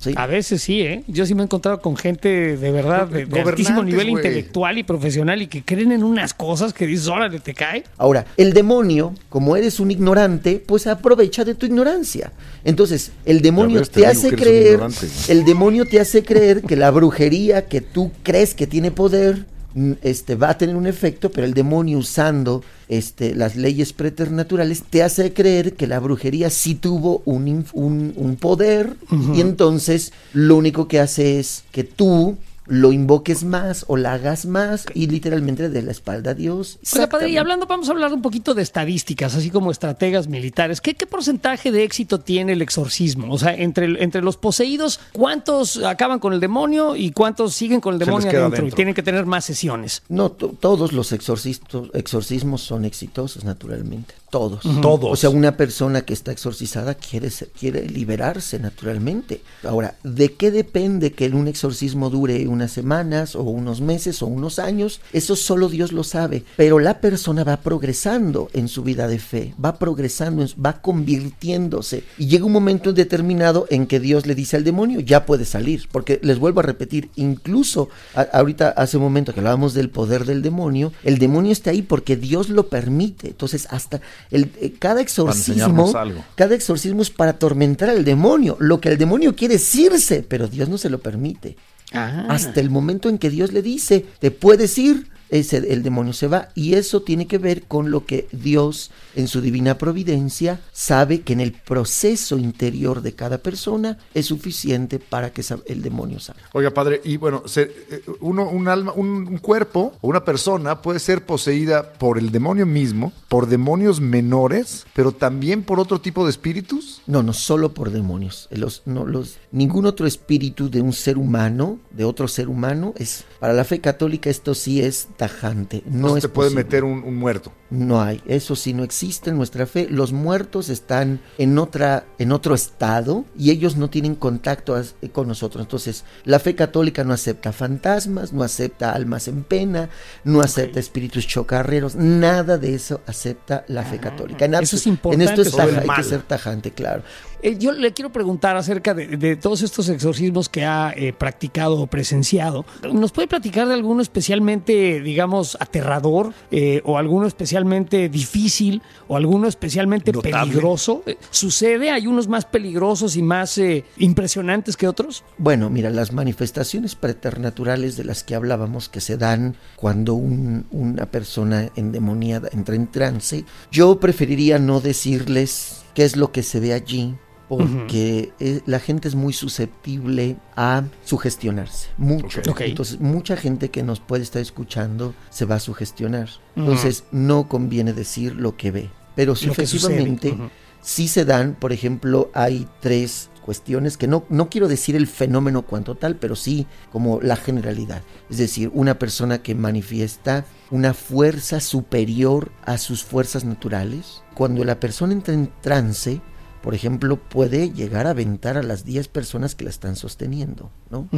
[0.00, 0.12] ¿Sí?
[0.16, 1.04] A veces sí, ¿eh?
[1.06, 5.40] Yo sí me he encontrado con gente de verdad de, altísimo nivel intelectual y profesional
[5.42, 7.84] y que creen en unas cosas que dices, órale, te cae.
[7.98, 12.32] Ahora, el demonio, como eres un ignorante, pues aprovecha de tu ignorancia.
[12.64, 14.80] Entonces, el demonio te te, hace creer,
[15.28, 19.44] el demonio te hace creer que la brujería que tú crees que tiene poder,
[19.74, 24.82] mm, este, va a tener un efecto, pero el demonio usando este, las leyes preternaturales
[24.82, 28.96] te hace creer que la brujería sí tuvo un, un poder
[29.32, 32.36] y entonces lo único que hace es que tú
[32.66, 36.78] lo invoques más o la hagas más y literalmente de la espalda a Dios.
[36.94, 40.80] Oiga, padre, y hablando, vamos a hablar un poquito de estadísticas, así como estrategas militares.
[40.80, 43.32] ¿Qué, qué porcentaje de éxito tiene el exorcismo?
[43.32, 47.94] O sea, entre, entre los poseídos, ¿cuántos acaban con el demonio y cuántos siguen con
[47.94, 48.66] el demonio adentro?
[48.66, 50.02] Y tienen que tener más sesiones.
[50.08, 54.14] No, to- todos los exorcismos son exitosos, naturalmente.
[54.30, 54.60] Todos.
[54.80, 55.10] Todos.
[55.12, 59.40] O sea, una persona que está exorcizada quiere, ser- quiere liberarse, naturalmente.
[59.64, 64.58] Ahora, ¿de qué depende que un exorcismo dure unas semanas o unos meses o unos
[64.58, 65.00] años?
[65.12, 66.44] Eso solo Dios lo sabe.
[66.56, 72.04] Pero la persona va progresando en su vida de fe, va progresando, va convirtiéndose.
[72.18, 75.88] Y llega un momento determinado en que Dios le dice al demonio, ya puede salir.
[75.90, 80.24] Porque les vuelvo a repetir, incluso a- ahorita hace un momento que hablábamos del poder
[80.24, 83.28] del demonio, el demonio está ahí porque Dios lo permite.
[83.28, 84.00] Entonces, hasta
[84.30, 85.92] el, eh, cada exorcismo,
[86.34, 88.56] cada exorcismo es para atormentar al demonio.
[88.60, 91.56] Lo que el demonio quiere es irse, pero Dios no se lo permite.
[91.92, 92.26] Ah.
[92.28, 96.26] Hasta el momento en que Dios le dice, te puedes ir, ese, el demonio se
[96.26, 96.48] va.
[96.54, 101.32] Y eso tiene que ver con lo que Dios, en su divina providencia, sabe que
[101.32, 106.42] en el proceso interior de cada persona es suficiente para que el demonio salga.
[106.52, 111.24] Oiga, padre, y bueno, eh, uno, un alma, un, cuerpo o una persona puede ser
[111.24, 117.02] poseída por el demonio mismo, por demonios menores, pero también por otro tipo de espíritus.
[117.06, 118.48] No, no solo por demonios.
[118.50, 123.24] Los, no, los, ningún otro espíritu de un ser humano, de otro ser humano, es
[123.38, 125.82] para la fe católica esto sí es tajante.
[125.86, 127.52] No, se puede meter un, muerto.
[127.70, 129.86] No hay, eso sí no existe en nuestra fe.
[129.88, 134.80] Los muertos están en otra, en otro estado y ellos no tienen contacto
[135.12, 135.62] con nosotros.
[135.64, 139.88] Entonces, la fe católica no acepta fantasmas, no acepta almas en pena,
[140.24, 144.44] no acepta espíritus chocarreros, nada de eso acepta la fe católica.
[144.44, 145.24] En eso es importante.
[145.24, 147.02] En esto es hay que ser tajante, claro.
[147.42, 151.86] Eh, yo le quiero preguntar acerca de, todos estos exorcismos que ha eh, practicado o
[151.86, 152.66] presenciado.
[152.92, 159.48] ¿Nos puede platicar de alguno especialmente, digamos, aterrador eh, o alguno especialmente difícil o alguno
[159.48, 161.02] especialmente peligroso?
[161.30, 161.90] ¿Sucede?
[161.90, 163.60] ¿Hay unos más peligrosos y más
[163.98, 165.24] impresionantes que otros?
[165.38, 171.70] Bueno, mira, las manifestaciones preternaturales de las que hablábamos que se dan cuando una persona
[171.76, 177.16] endemoniada entra en trance, yo preferiría no decirles qué es lo que se ve allí
[177.50, 182.42] porque eh, la gente es muy susceptible a sugestionarse, mucho.
[182.60, 186.28] Entonces, mucha gente que nos puede estar escuchando se va a sugestionar.
[186.54, 188.90] Entonces, no conviene decir lo que ve.
[189.16, 190.38] Pero si efectivamente,
[190.80, 195.62] sí se dan, por ejemplo, hay tres cuestiones que no, no quiero decir el fenómeno
[195.62, 198.02] cuanto tal, pero sí como la generalidad.
[198.30, 204.22] Es decir, una persona que manifiesta una fuerza superior a sus fuerzas naturales.
[204.34, 206.20] Cuando la persona entra en trance,
[206.62, 211.08] por ejemplo, puede llegar a aventar a las 10 personas que la están sosteniendo, ¿no?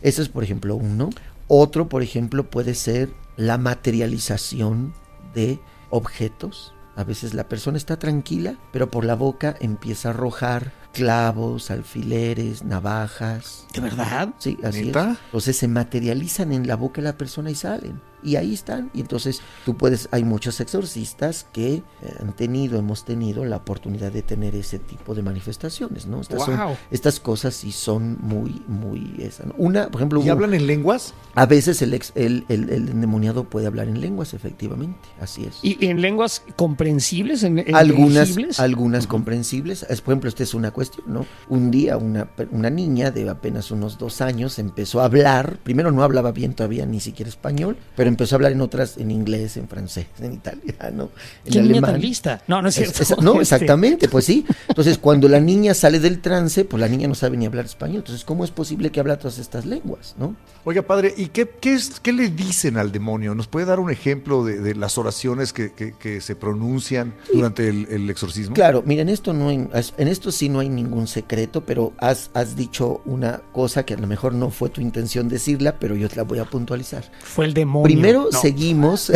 [0.00, 1.10] Eso es, por ejemplo, uno.
[1.48, 4.94] Otro, por ejemplo, puede ser la materialización
[5.34, 5.58] de
[5.90, 6.72] objetos.
[6.96, 12.64] A veces la persona está tranquila, pero por la boca empieza a arrojar clavos, alfileres,
[12.64, 13.66] navajas.
[13.74, 14.30] ¿De verdad?
[14.38, 14.96] Sí, así es.
[14.96, 18.90] Entonces se materializan en la boca de la persona y salen y ahí están.
[18.94, 21.82] Y entonces tú puedes, hay muchos exorcistas que eh,
[22.18, 26.22] han tenido, hemos tenido la oportunidad de tener ese tipo de manifestaciones, ¿no?
[26.22, 26.48] Estas,
[26.90, 29.14] estas cosas sí son muy, muy...
[29.18, 30.22] Esa, Una, por ejemplo...
[30.24, 31.12] ¿Y hablan en lenguas?
[31.34, 35.58] A veces el, ex, el, el, endemoniado puede hablar en lenguas, efectivamente, así es.
[35.62, 37.42] ¿Y en lenguas comprensibles?
[37.42, 39.84] En, algunas, algunas comprensibles.
[39.84, 41.26] Por ejemplo, esta es una cuestión, ¿no?
[41.48, 46.02] Un día una, una niña de apenas unos dos años empezó a hablar, primero no
[46.02, 49.68] hablaba bien todavía ni siquiera español, pero empezó a hablar en otras, en inglés, en
[49.68, 51.10] francés, en italiano,
[51.44, 52.00] en alemán.
[52.00, 52.42] lista?
[52.46, 53.22] No, no es cierto.
[53.22, 53.42] no, este.
[53.42, 54.44] exactamente, pues sí.
[54.68, 57.98] Entonces, cuando la niña sale del trance, pues la niña no sabe ni hablar español.
[57.98, 60.36] Entonces, ¿cómo es posible que habla todas estas lenguas, no?
[60.64, 63.34] Oiga, padre, ¿y qué, qué, es, qué le dicen al demonio?
[63.34, 68.54] ¿Nos puede dar un ejemplo de, las oraciones que, que, se pronuncian durante el, exorcismo?
[68.54, 73.00] Claro, miren, esto no en esto sí no hay ningún secreto, pero has, has dicho
[73.04, 76.22] una cosa que a lo mejor no fue tu intención decirla, pero yo te la
[76.22, 77.10] voy a puntualizar.
[77.22, 77.84] Fue el demonio.
[77.84, 79.12] Primero seguimos.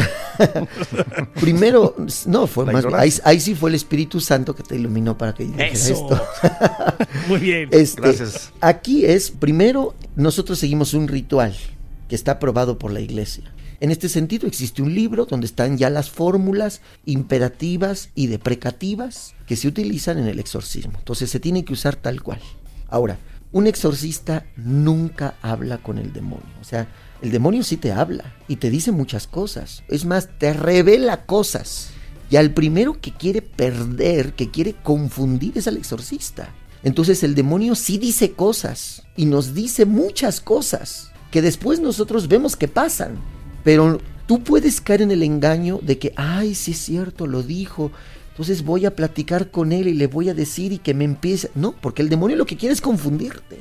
[1.41, 1.95] primero,
[2.27, 2.85] no, fue más.
[3.25, 6.21] Ahí, sí fue el Espíritu Santo que te iluminó para que dijeras esto.
[7.29, 7.69] Muy bien.
[7.79, 8.53] Este, Gracias.
[8.61, 11.55] Aquí es, primero, nosotros seguimos un ritual
[12.09, 13.53] que está aprobado por la iglesia.
[13.81, 19.55] En este sentido existe un libro donde están ya las fórmulas imperativas y deprecativas que
[19.55, 20.95] se utilizan en el exorcismo.
[20.99, 22.41] Entonces se tiene que usar tal cual.
[22.89, 23.19] Ahora,
[23.53, 26.49] un exorcista nunca habla con el demonio.
[26.61, 26.89] O sea,
[27.23, 29.85] el demonio sí te habla y te dice muchas cosas.
[29.89, 31.91] Es más, te revela cosas.
[32.31, 36.53] Y al primero que quiere perder, que quiere confundir es al exorcista.
[36.83, 42.57] Entonces el demonio sí dice cosas y nos dice muchas cosas que después nosotros vemos
[42.57, 43.19] que pasan.
[43.69, 47.93] Pero tú puedes caer en el engaño de que, ay, sí es cierto, lo dijo.
[48.31, 51.51] Entonces voy a platicar con él y le voy a decir y que me empiece.
[51.55, 53.59] No, porque el demonio lo que quiere es confundirte.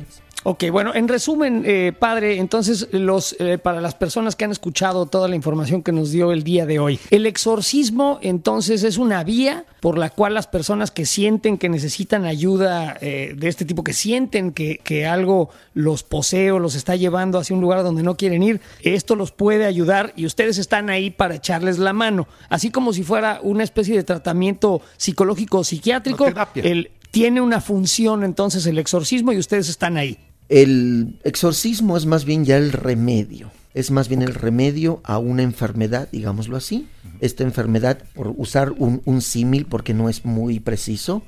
[0.49, 5.05] Ok, bueno, en resumen, eh, padre, entonces los eh, para las personas que han escuchado
[5.05, 9.25] toda la información que nos dio el día de hoy, el exorcismo entonces es una
[9.25, 13.83] vía por la cual las personas que sienten que necesitan ayuda eh, de este tipo,
[13.83, 18.01] que sienten que, que algo los posee o los está llevando hacia un lugar donde
[18.01, 22.25] no quieren ir, esto los puede ayudar y ustedes están ahí para echarles la mano,
[22.47, 26.25] así como si fuera una especie de tratamiento psicológico o psiquiátrico.
[26.55, 30.17] El, tiene una función entonces el exorcismo y ustedes están ahí.
[30.49, 35.43] El exorcismo es más bien ya el remedio, es más bien el remedio a una
[35.43, 36.87] enfermedad, digámoslo así.
[37.19, 41.23] Esta enfermedad, por usar un, símil porque no es muy preciso,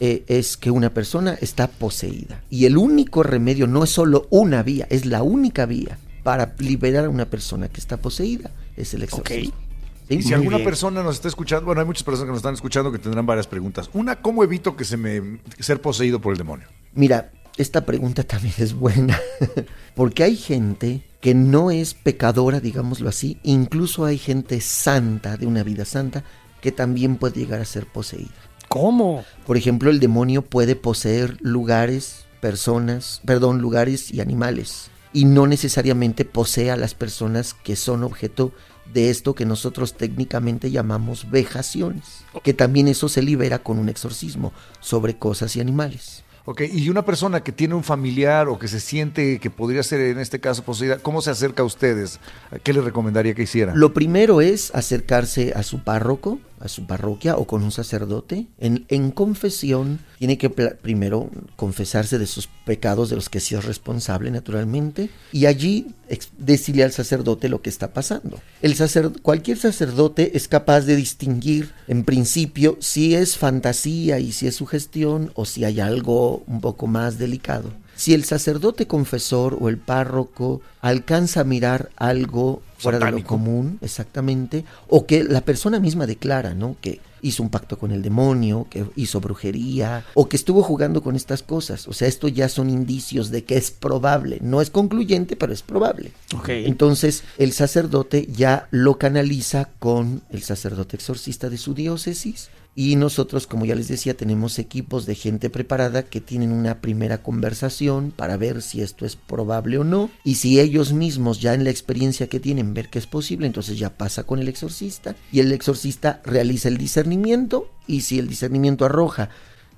[0.00, 2.42] eh, es que una persona está poseída.
[2.50, 7.06] Y el único remedio no es solo una vía, es la única vía para liberar
[7.06, 8.50] a una persona que está poseída.
[8.76, 9.54] Es el exorcismo.
[9.56, 9.68] ¿Sí?
[10.10, 10.68] Y si alguna bien.
[10.68, 13.46] persona nos está escuchando, bueno, hay muchas personas que nos están escuchando que tendrán varias
[13.46, 13.90] preguntas.
[13.92, 16.66] Una, ¿cómo evito que se me ser poseído por el demonio?
[16.94, 19.20] Mira, esta pregunta también es buena,
[19.94, 25.64] porque hay gente que no es pecadora, digámoslo así, incluso hay gente santa, de una
[25.64, 26.24] vida santa,
[26.60, 28.30] que también puede llegar a ser poseída.
[28.68, 29.24] ¿Cómo?
[29.46, 36.24] Por ejemplo, el demonio puede poseer lugares, personas, perdón, lugares y animales, y no necesariamente
[36.24, 38.52] posee a las personas que son objeto
[38.92, 44.52] de esto que nosotros técnicamente llamamos vejaciones, que también eso se libera con un exorcismo
[44.80, 46.24] sobre cosas y animales.
[46.50, 50.00] Ok, y una persona que tiene un familiar o que se siente que podría ser
[50.00, 52.20] en este caso poseída, ¿cómo se acerca a ustedes?
[52.62, 53.74] ¿Qué les recomendaría que hiciera?
[53.74, 58.46] Lo primero es acercarse a su párroco, a su parroquia o con un sacerdote.
[58.58, 63.64] En, en confesión tiene que primero confesarse de sus pecados de los que sí es
[63.64, 65.94] responsable naturalmente y allí
[66.38, 68.40] decirle al sacerdote lo que está pasando.
[68.62, 68.74] El
[69.22, 75.32] cualquier sacerdote es capaz de distinguir en principio si es fantasía y si es sugestión
[75.34, 77.70] o si hay algo un poco más delicado.
[77.98, 83.80] Si el sacerdote confesor o el párroco alcanza a mirar algo fuera de lo común,
[83.82, 86.76] exactamente, o que la persona misma declara, ¿no?
[86.80, 91.16] Que hizo un pacto con el demonio, que hizo brujería, o que estuvo jugando con
[91.16, 91.88] estas cosas.
[91.88, 94.38] O sea, esto ya son indicios de que es probable.
[94.42, 96.12] No es concluyente, pero es probable.
[96.46, 102.48] Entonces, el sacerdote ya lo canaliza con el sacerdote exorcista de su diócesis.
[102.80, 107.24] Y nosotros, como ya les decía, tenemos equipos de gente preparada que tienen una primera
[107.24, 110.10] conversación para ver si esto es probable o no.
[110.22, 113.80] Y si ellos mismos ya en la experiencia que tienen ver que es posible, entonces
[113.80, 115.16] ya pasa con el exorcista.
[115.32, 117.68] Y el exorcista realiza el discernimiento.
[117.88, 119.28] Y si el discernimiento arroja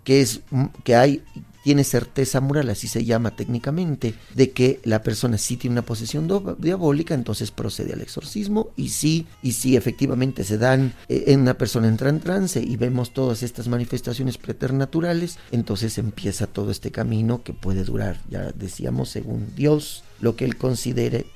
[0.05, 0.43] que es
[0.85, 1.23] que hay
[1.63, 6.29] tiene certeza moral, así se llama técnicamente, de que la persona sí tiene una posesión
[6.59, 11.55] diabólica, entonces procede al exorcismo y sí, y sí efectivamente se dan, eh, en una
[11.55, 17.43] persona entra en trance y vemos todas estas manifestaciones preternaturales, entonces empieza todo este camino
[17.43, 21.27] que puede durar, ya decíamos, según Dios, lo que él considere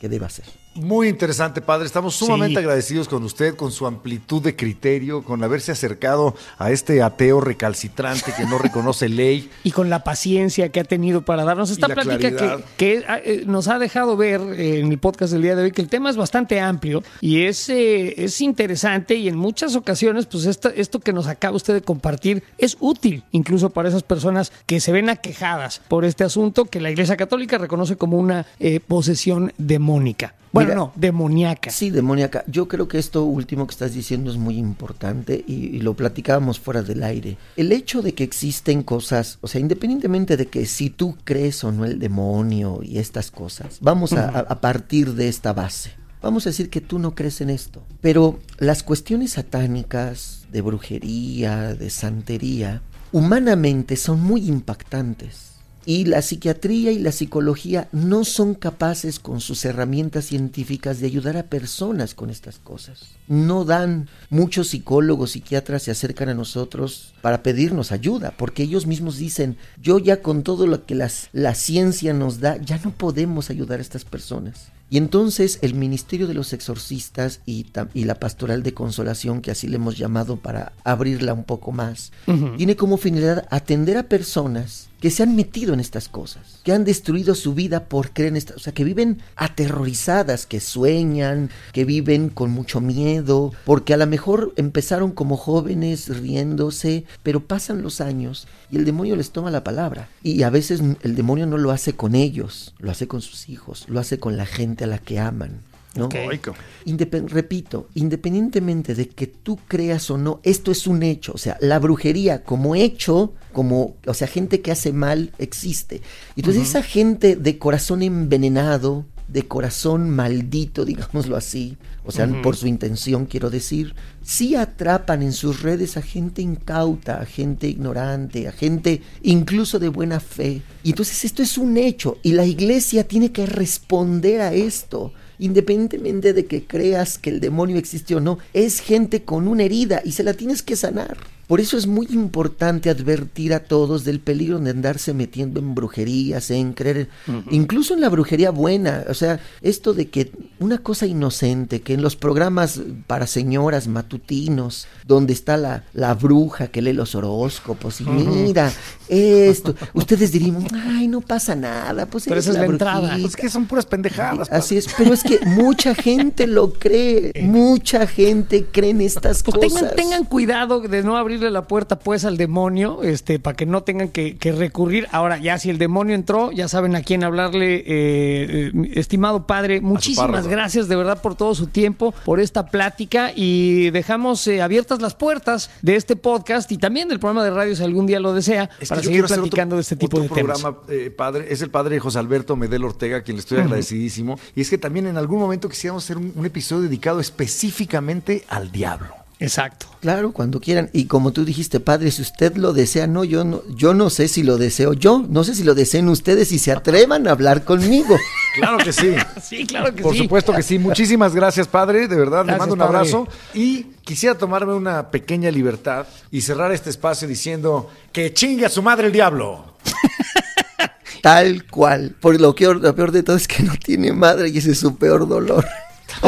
[0.00, 0.65] que deba hacer.
[0.76, 1.86] Muy interesante, padre.
[1.86, 2.64] Estamos sumamente Sí.
[2.64, 8.32] agradecidos con usted, con su amplitud de criterio, con haberse acercado a este ateo recalcitrante
[8.36, 9.50] que no reconoce ley.
[9.64, 13.68] y con la paciencia que ha tenido para darnos esta plática que, que, eh, nos
[13.68, 16.16] ha dejado ver eh, en el podcast del día de hoy que el tema es
[16.16, 21.12] bastante amplio y es, eh, es interesante y en muchas ocasiones pues esta- esto que
[21.12, 25.80] nos acaba usted de compartir es útil incluso para esas personas que se ven aquejadas
[25.88, 30.34] por este asunto que la Iglesia Católica reconoce como una eh, posesión demónica.
[30.52, 31.70] Bueno, Mira, no, demoníaca.
[31.70, 32.44] Sí, demoníaca.
[32.46, 36.60] Yo creo que esto último que estás diciendo es muy importante y, y lo platicábamos
[36.60, 37.36] fuera del aire.
[37.56, 41.72] El hecho de que existen cosas, o sea, independientemente de que si tú crees o
[41.72, 45.92] no el demonio y estas cosas, vamos a partir de esta base.
[46.22, 51.74] Vamos a decir que tú no crees en esto, pero las cuestiones satánicas, de brujería,
[51.74, 55.55] de santería, humanamente son muy impactantes.
[55.88, 61.36] Y la psiquiatría y la psicología no son capaces con sus herramientas científicas de ayudar
[61.36, 63.04] a personas con estas cosas.
[63.28, 69.16] No dan, muchos psicólogos, psiquiatras se acercan a nosotros para pedirnos ayuda, porque ellos mismos
[69.16, 73.48] dicen, yo ya con todo lo que las, la ciencia nos da, ya no podemos
[73.50, 74.72] ayudar a estas personas.
[74.88, 79.76] Y entonces el Ministerio de los Exorcistas y, la Pastoral de Consolación, que así le
[79.76, 82.12] hemos llamado para abrirla un poco más,
[82.56, 86.84] tiene como finalidad atender a personas que se han metido en estas cosas, que han
[86.84, 91.84] destruido su vida por creer en estas, o sea, que viven aterrorizadas, que sueñan, que
[91.84, 98.00] viven con mucho miedo, porque a lo mejor empezaron como jóvenes riéndose, pero pasan los
[98.00, 100.08] años y el demonio les toma la palabra.
[100.22, 103.84] Y a veces el demonio no lo hace con ellos, lo hace con sus hijos,
[103.88, 105.60] lo hace con la gente a la que aman.
[105.96, 106.08] ¿No?
[106.12, 106.62] Ay, cabrón.
[106.84, 111.32] Independ- repito, independientemente de que tú creas o no, esto es un hecho.
[111.34, 116.02] O sea, la brujería como hecho, como, o sea, gente que hace mal, existe.
[116.36, 122.54] Y Entonces, esa gente de corazón envenenado, de corazón maldito, digámoslo así, o sea, por
[122.54, 128.46] su intención quiero decir, sí atrapan en sus redes a gente incauta, a gente ignorante,
[128.46, 130.62] a gente incluso de buena fe.
[130.84, 135.12] Y entonces esto es un hecho y la iglesia tiene que responder a esto.
[135.38, 140.02] Independientemente de que creas que el demonio existe o no, es gente con una herida
[140.04, 141.16] y se la tienes que sanar.
[141.46, 146.50] Por eso es muy importante advertir a todos del peligro de andarse metiendo en brujerías,
[146.50, 147.08] en creer,
[147.50, 149.04] incluso en la brujería buena.
[149.08, 154.88] O sea, esto de que una cosa inocente, que en los programas para señoras matutinos,
[155.06, 158.72] donde está la, la bruja que lee los horóscopos y mira,
[159.08, 159.74] esto.
[159.94, 163.00] Ustedes dirían, ay, no pasa nada, pues Pero esa es la entrada.
[163.00, 163.22] brujita".
[163.22, 164.50] Pues que son puras pendejadas.
[164.50, 169.56] Así es, pero es que mucha gente lo cree, mucha gente cree en estas Pues
[169.56, 169.72] cosas.
[169.80, 173.82] tengan, tengan cuidado de no abrirle la puerta pues al demonio, este, para que no
[173.82, 175.06] tengan que, que recurrir.
[175.12, 179.80] Ahora, ya si el demonio entró, ya saben a quién hablarle, eh, eh, estimado padre.
[179.80, 185.00] Muchísimas gracias de verdad por todo su tiempo, por esta plática y dejamos eh, abiertas
[185.00, 188.32] las puertas de este podcast y también del programa de radio si algún día lo
[188.32, 190.60] desea Es para seguir platicando otro- de este tipo de otro temas.
[190.60, 194.38] programa, eh, padre, es el padre José Alberto Medel Ortega, quien le estoy agradecidísimo.
[194.54, 198.70] Y es que también en algún momento quisiéramos hacer un, un episodio dedicado específicamente al
[198.72, 199.08] diablo.
[199.38, 199.86] Exacto.
[200.00, 200.88] Claro, cuando quieran.
[200.94, 204.28] Y como tú dijiste, padre, si usted lo desea, no, yo no, yo no sé
[204.28, 207.64] si lo deseo yo, no sé si lo deseen ustedes y se atrevan a hablar
[207.64, 208.16] conmigo.
[208.56, 209.14] Claro que sí.
[209.42, 210.20] Sí, claro que Por sí.
[210.22, 210.78] supuesto que sí.
[210.78, 212.08] Muchísimas gracias, padre.
[212.08, 212.96] De verdad, le Gracias, mando un padre.
[212.96, 213.28] abrazo.
[213.52, 218.80] Y quisiera tomarme una pequeña libertad y cerrar este espacio diciendo que chingue a su
[218.82, 219.76] madre el diablo.
[221.22, 222.14] Tal cual.
[222.18, 224.78] Por lo, que, lo peor de todo es que no tiene madre y ese es
[224.78, 225.66] su peor dolor.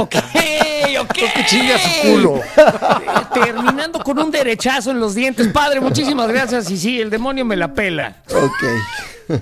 [0.01, 0.15] Ok,
[1.01, 1.13] ok.
[1.35, 2.41] Que chingue a su culo.
[3.35, 5.49] Terminando con un derechazo en los dientes.
[5.49, 6.71] Padre, muchísimas gracias.
[6.71, 8.17] Y sí, el demonio me la pela.
[8.31, 9.39] Ok.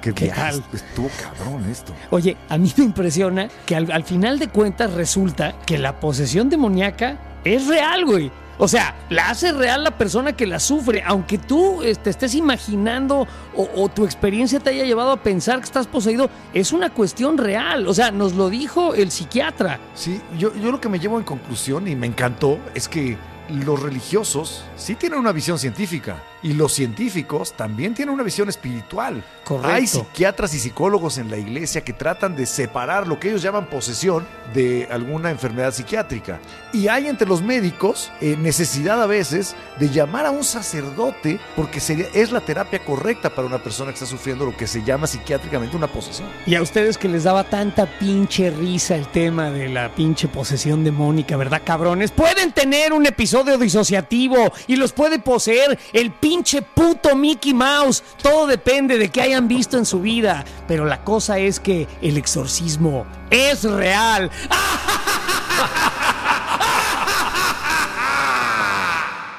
[0.00, 0.62] ¿Qué, ¿Qué tal?
[0.72, 1.92] Estuvo cabrón esto.
[2.10, 6.48] Oye, a mí me impresiona que al, al final de cuentas resulta que la posesión
[6.48, 8.30] demoníaca es real, güey.
[8.58, 12.34] O sea, la hace real la persona que la sufre, aunque tú eh, te estés
[12.34, 16.90] imaginando o, o tu experiencia te haya llevado a pensar que estás poseído, es una
[16.90, 17.86] cuestión real.
[17.86, 19.78] O sea, nos lo dijo el psiquiatra.
[19.94, 23.16] Sí, yo, yo lo que me llevo en conclusión y me encantó es que
[23.48, 29.24] los religiosos sí tienen una visión científica y los científicos también tienen una visión espiritual.
[29.44, 29.68] Correcto.
[29.72, 33.66] Hay psiquiatras y psicólogos en la iglesia que tratan de separar lo que ellos llaman
[33.66, 36.40] posesión de alguna enfermedad psiquiátrica.
[36.72, 41.80] Y hay entre los médicos eh, necesidad a veces de llamar a un sacerdote porque
[41.80, 45.06] sería, es la terapia correcta para una persona que está sufriendo lo que se llama
[45.06, 46.28] psiquiátricamente una posesión.
[46.46, 50.84] Y a ustedes que les daba tanta pinche risa el tema de la pinche posesión
[50.84, 52.10] demónica, ¿verdad, cabrones?
[52.10, 56.27] Pueden tener un episodio disociativo y los puede poseer el pinche
[56.74, 58.02] puto Mickey Mouse.
[58.22, 60.44] Todo depende de qué hayan visto en su vida.
[60.66, 64.30] Pero la cosa es que el exorcismo es real.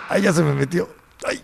[0.09, 0.89] Ay, ya se me metió.
[1.25, 1.41] Ay.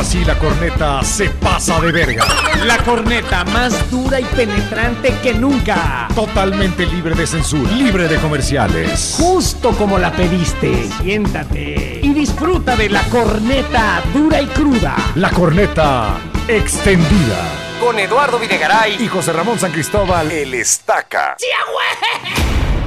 [0.00, 2.24] Ahora sí, la corneta se pasa de verga.
[2.64, 6.08] La corneta más dura y penetrante que nunca.
[6.14, 7.70] Totalmente libre de censura.
[7.72, 9.16] Libre de comerciales.
[9.18, 10.88] Justo como la pediste.
[11.02, 14.96] Siéntate y disfruta de la corneta dura y cruda.
[15.16, 16.16] La corneta
[16.48, 17.36] extendida.
[17.78, 21.36] Con Eduardo Videgaray Y José Ramón San Cristóbal, el estaca.
[21.38, 22.79] ¡Sí, güey!